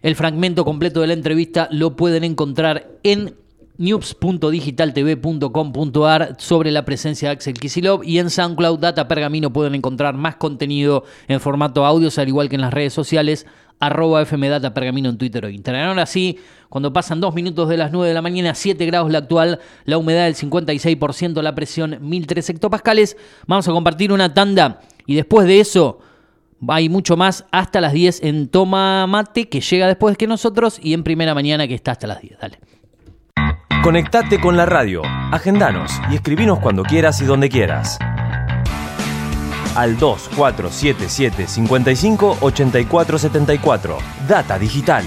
[0.03, 3.35] El fragmento completo de la entrevista lo pueden encontrar en
[3.77, 10.35] news.digitaltv.com.ar sobre la presencia de Axel Kisilov y en SoundCloud Data Pergamino pueden encontrar más
[10.35, 13.45] contenido en formato audios al igual que en las redes sociales
[13.79, 15.89] arroba fmdata pergamino en Twitter o Instagram.
[15.89, 19.19] Ahora sí, cuando pasan dos minutos de las 9 de la mañana, 7 grados la
[19.19, 25.15] actual, la humedad del 56%, la presión 1003 hectopascales, vamos a compartir una tanda y
[25.15, 25.99] después de eso
[26.67, 30.93] hay mucho más hasta las 10 en Toma Mate que llega después que nosotros y
[30.93, 32.39] en Primera Mañana que está hasta las 10.
[32.39, 32.59] Dale.
[33.83, 35.01] Conectate con la radio,
[35.33, 37.99] agendanos y escribinos cuando quieras y donde quieras.
[39.75, 43.97] Al 2477 55 84 74.
[44.25, 45.03] Data Digital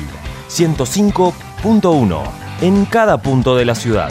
[0.50, 2.22] 105.1
[2.60, 4.10] en cada punto de la ciudad.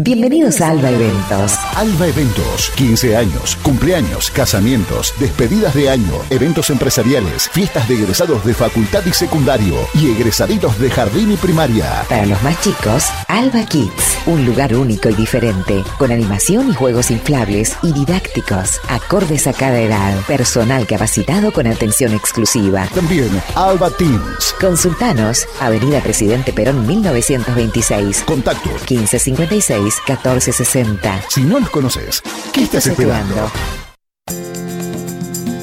[0.00, 1.58] Bienvenidos a Alba Eventos.
[1.74, 8.54] Alba Eventos, 15 años, cumpleaños, casamientos, despedidas de año, eventos empresariales, fiestas de egresados de
[8.54, 12.04] facultad y secundario y egresaditos de jardín y primaria.
[12.08, 17.10] Para los más chicos, Alba Kids, un lugar único y diferente, con animación y juegos
[17.10, 22.86] inflables y didácticos, acordes a cada edad, personal capacitado con atención exclusiva.
[22.94, 24.54] También Alba Teams.
[24.60, 28.22] Consultanos, Avenida Presidente Perón 1926.
[28.22, 31.22] Contacto 1556 1460.
[31.28, 32.22] Si no los conoces,
[32.52, 33.50] ¿qué estás esperando?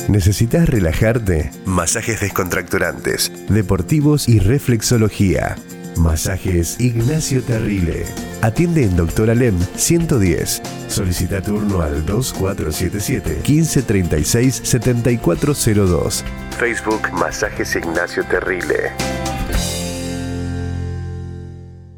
[0.07, 1.51] ¿Necesitas relajarte?
[1.65, 5.55] Masajes descontracturantes, deportivos y reflexología.
[5.97, 8.05] Masajes Ignacio Terrile.
[8.41, 10.61] Atiende en Doctor Alem 110.
[10.87, 16.23] Solicita turno al 2477 1536 7402.
[16.57, 18.91] Facebook Masajes Ignacio Terrile.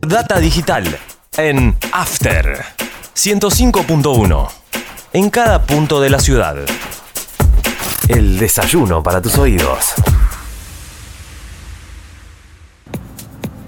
[0.01, 0.85] Data Digital
[1.37, 2.63] en After
[3.15, 4.49] 105.1
[5.13, 6.55] en cada punto de la ciudad.
[8.07, 9.93] El desayuno para tus oídos.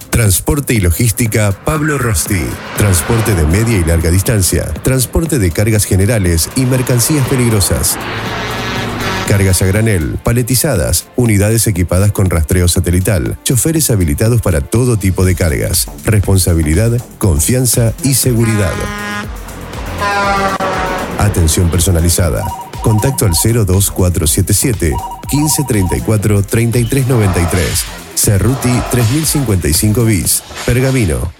[0.09, 2.41] Transporte y logística Pablo Rosti.
[2.77, 4.65] Transporte de media y larga distancia.
[4.65, 7.97] Transporte de cargas generales y mercancías peligrosas.
[9.29, 15.35] Cargas a granel, paletizadas, unidades equipadas con rastreo satelital, choferes habilitados para todo tipo de
[15.35, 18.73] cargas, responsabilidad, confianza y seguridad.
[21.19, 22.43] Atención personalizada.
[22.81, 24.95] Contacto al 02477
[25.31, 27.85] 1534 3393.
[28.15, 30.41] Cerruti 3055 bis.
[30.65, 31.31] Pergamino.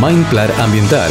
[0.00, 1.10] Mindplar Ambiental.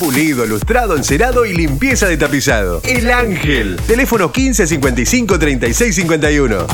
[0.00, 2.80] Pulido, lustrado, encerado y limpieza de tapizado.
[2.84, 3.76] El Ángel.
[3.86, 6.66] Teléfono 1555 3651.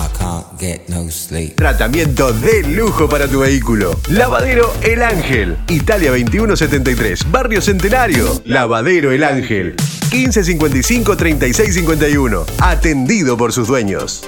[1.56, 3.98] Tratamiento de lujo para tu vehículo.
[4.10, 5.56] Lavadero El Ángel.
[5.66, 7.28] Italia 2173.
[7.28, 8.40] Barrio Centenario.
[8.44, 9.74] Lavadero El Ángel.
[10.12, 12.46] 1555 3651.
[12.60, 14.22] Atendido por sus dueños.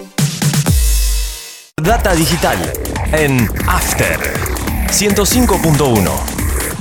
[1.80, 2.58] Data digital
[3.12, 4.18] en After
[4.90, 6.37] 105.1.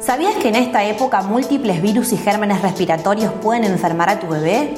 [0.00, 4.74] ¿Sabías que en esta época múltiples virus y gérmenes respiratorios pueden enfermar a tu bebé?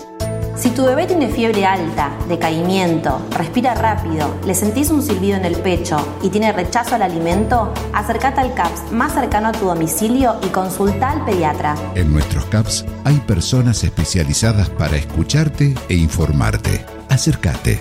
[0.57, 5.57] Si tu bebé tiene fiebre alta, decaimiento, respira rápido, le sentís un silbido en el
[5.57, 10.49] pecho y tiene rechazo al alimento, acércate al CAPS más cercano a tu domicilio y
[10.49, 11.75] consulta al pediatra.
[11.95, 16.85] En nuestros CAPS hay personas especializadas para escucharte e informarte.
[17.09, 17.81] Acércate.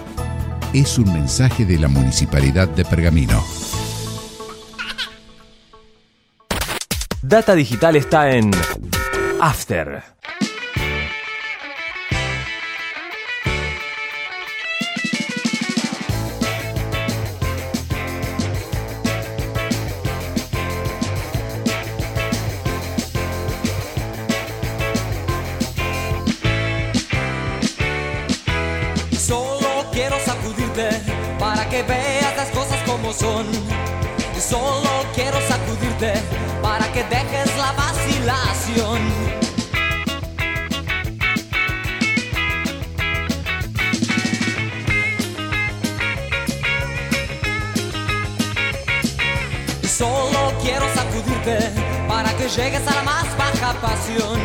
[0.73, 3.41] Es un mensaje de la Municipalidad de Pergamino.
[7.31, 8.51] Data Digital está en
[9.39, 10.03] After.
[52.55, 54.39] Llegues a la más baja pasión.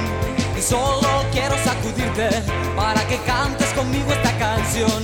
[0.56, 2.28] Y solo quiero sacudirte
[2.76, 5.02] para que cantes conmigo esta canción.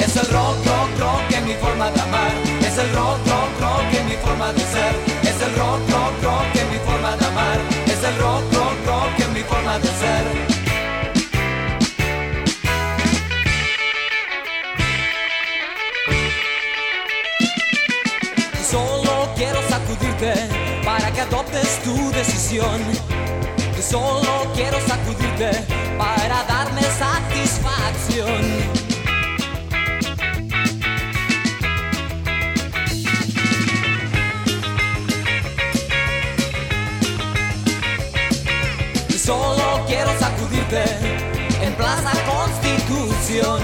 [0.00, 2.32] Es el rock, rock, rock en mi forma de amar.
[2.60, 4.94] Es el rock, rock, rock en mi forma de ser.
[5.22, 7.58] Es el rock, rock, rock en mi forma de amar.
[7.86, 10.51] Es el rock, rock, rock en mi forma de ser.
[21.84, 22.80] Tu decisión.
[23.80, 25.50] Solo quiero sacudirte
[25.98, 28.42] para darme satisfacción.
[39.18, 40.84] Solo quiero sacudirte
[41.62, 43.60] en Plaza Constitución.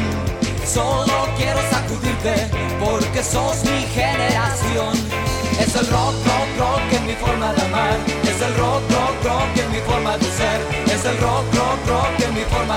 [0.66, 2.50] Solo quiero sacudirte
[2.80, 4.94] porque sos mi generación.
[5.60, 6.77] Es el rock, rock, rock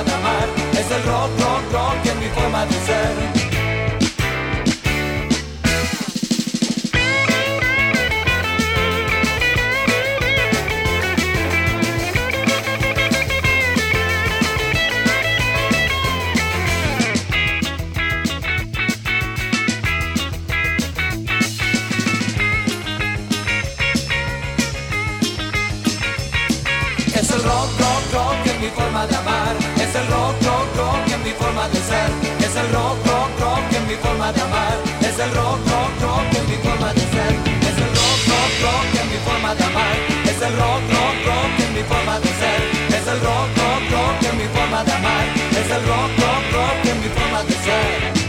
[0.03, 3.40] Es el rock, rock, rock en mi forma de ser.
[33.91, 34.77] Mi forma de amar.
[35.01, 37.33] Es el rock, rock, rock en mi forma de ser.
[37.69, 39.95] Es el rock, rock, rock en mi forma de amar.
[40.31, 42.61] Es el rock, rock, rock en mi forma de ser.
[42.97, 45.25] Es el rock, rock, rock en mi forma de amar.
[45.59, 48.20] Es el rock, rock, rock en mi forma de ser.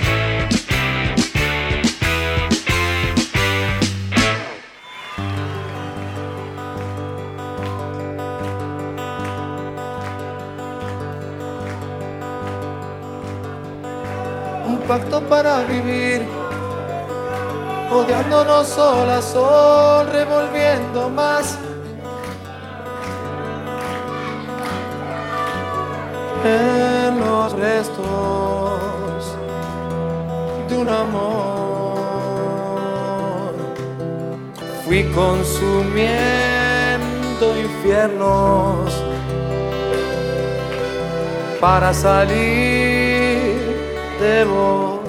[14.93, 16.21] Pacto para vivir,
[17.91, 21.59] odiándonos sol a sol, revolviendo más.
[26.45, 29.35] En los restos
[30.69, 31.95] de un amor,
[34.85, 38.93] fui consumiendo infiernos
[41.63, 42.72] para salir
[44.23, 45.01] estemos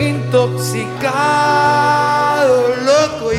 [0.00, 3.32] intoxicados, loco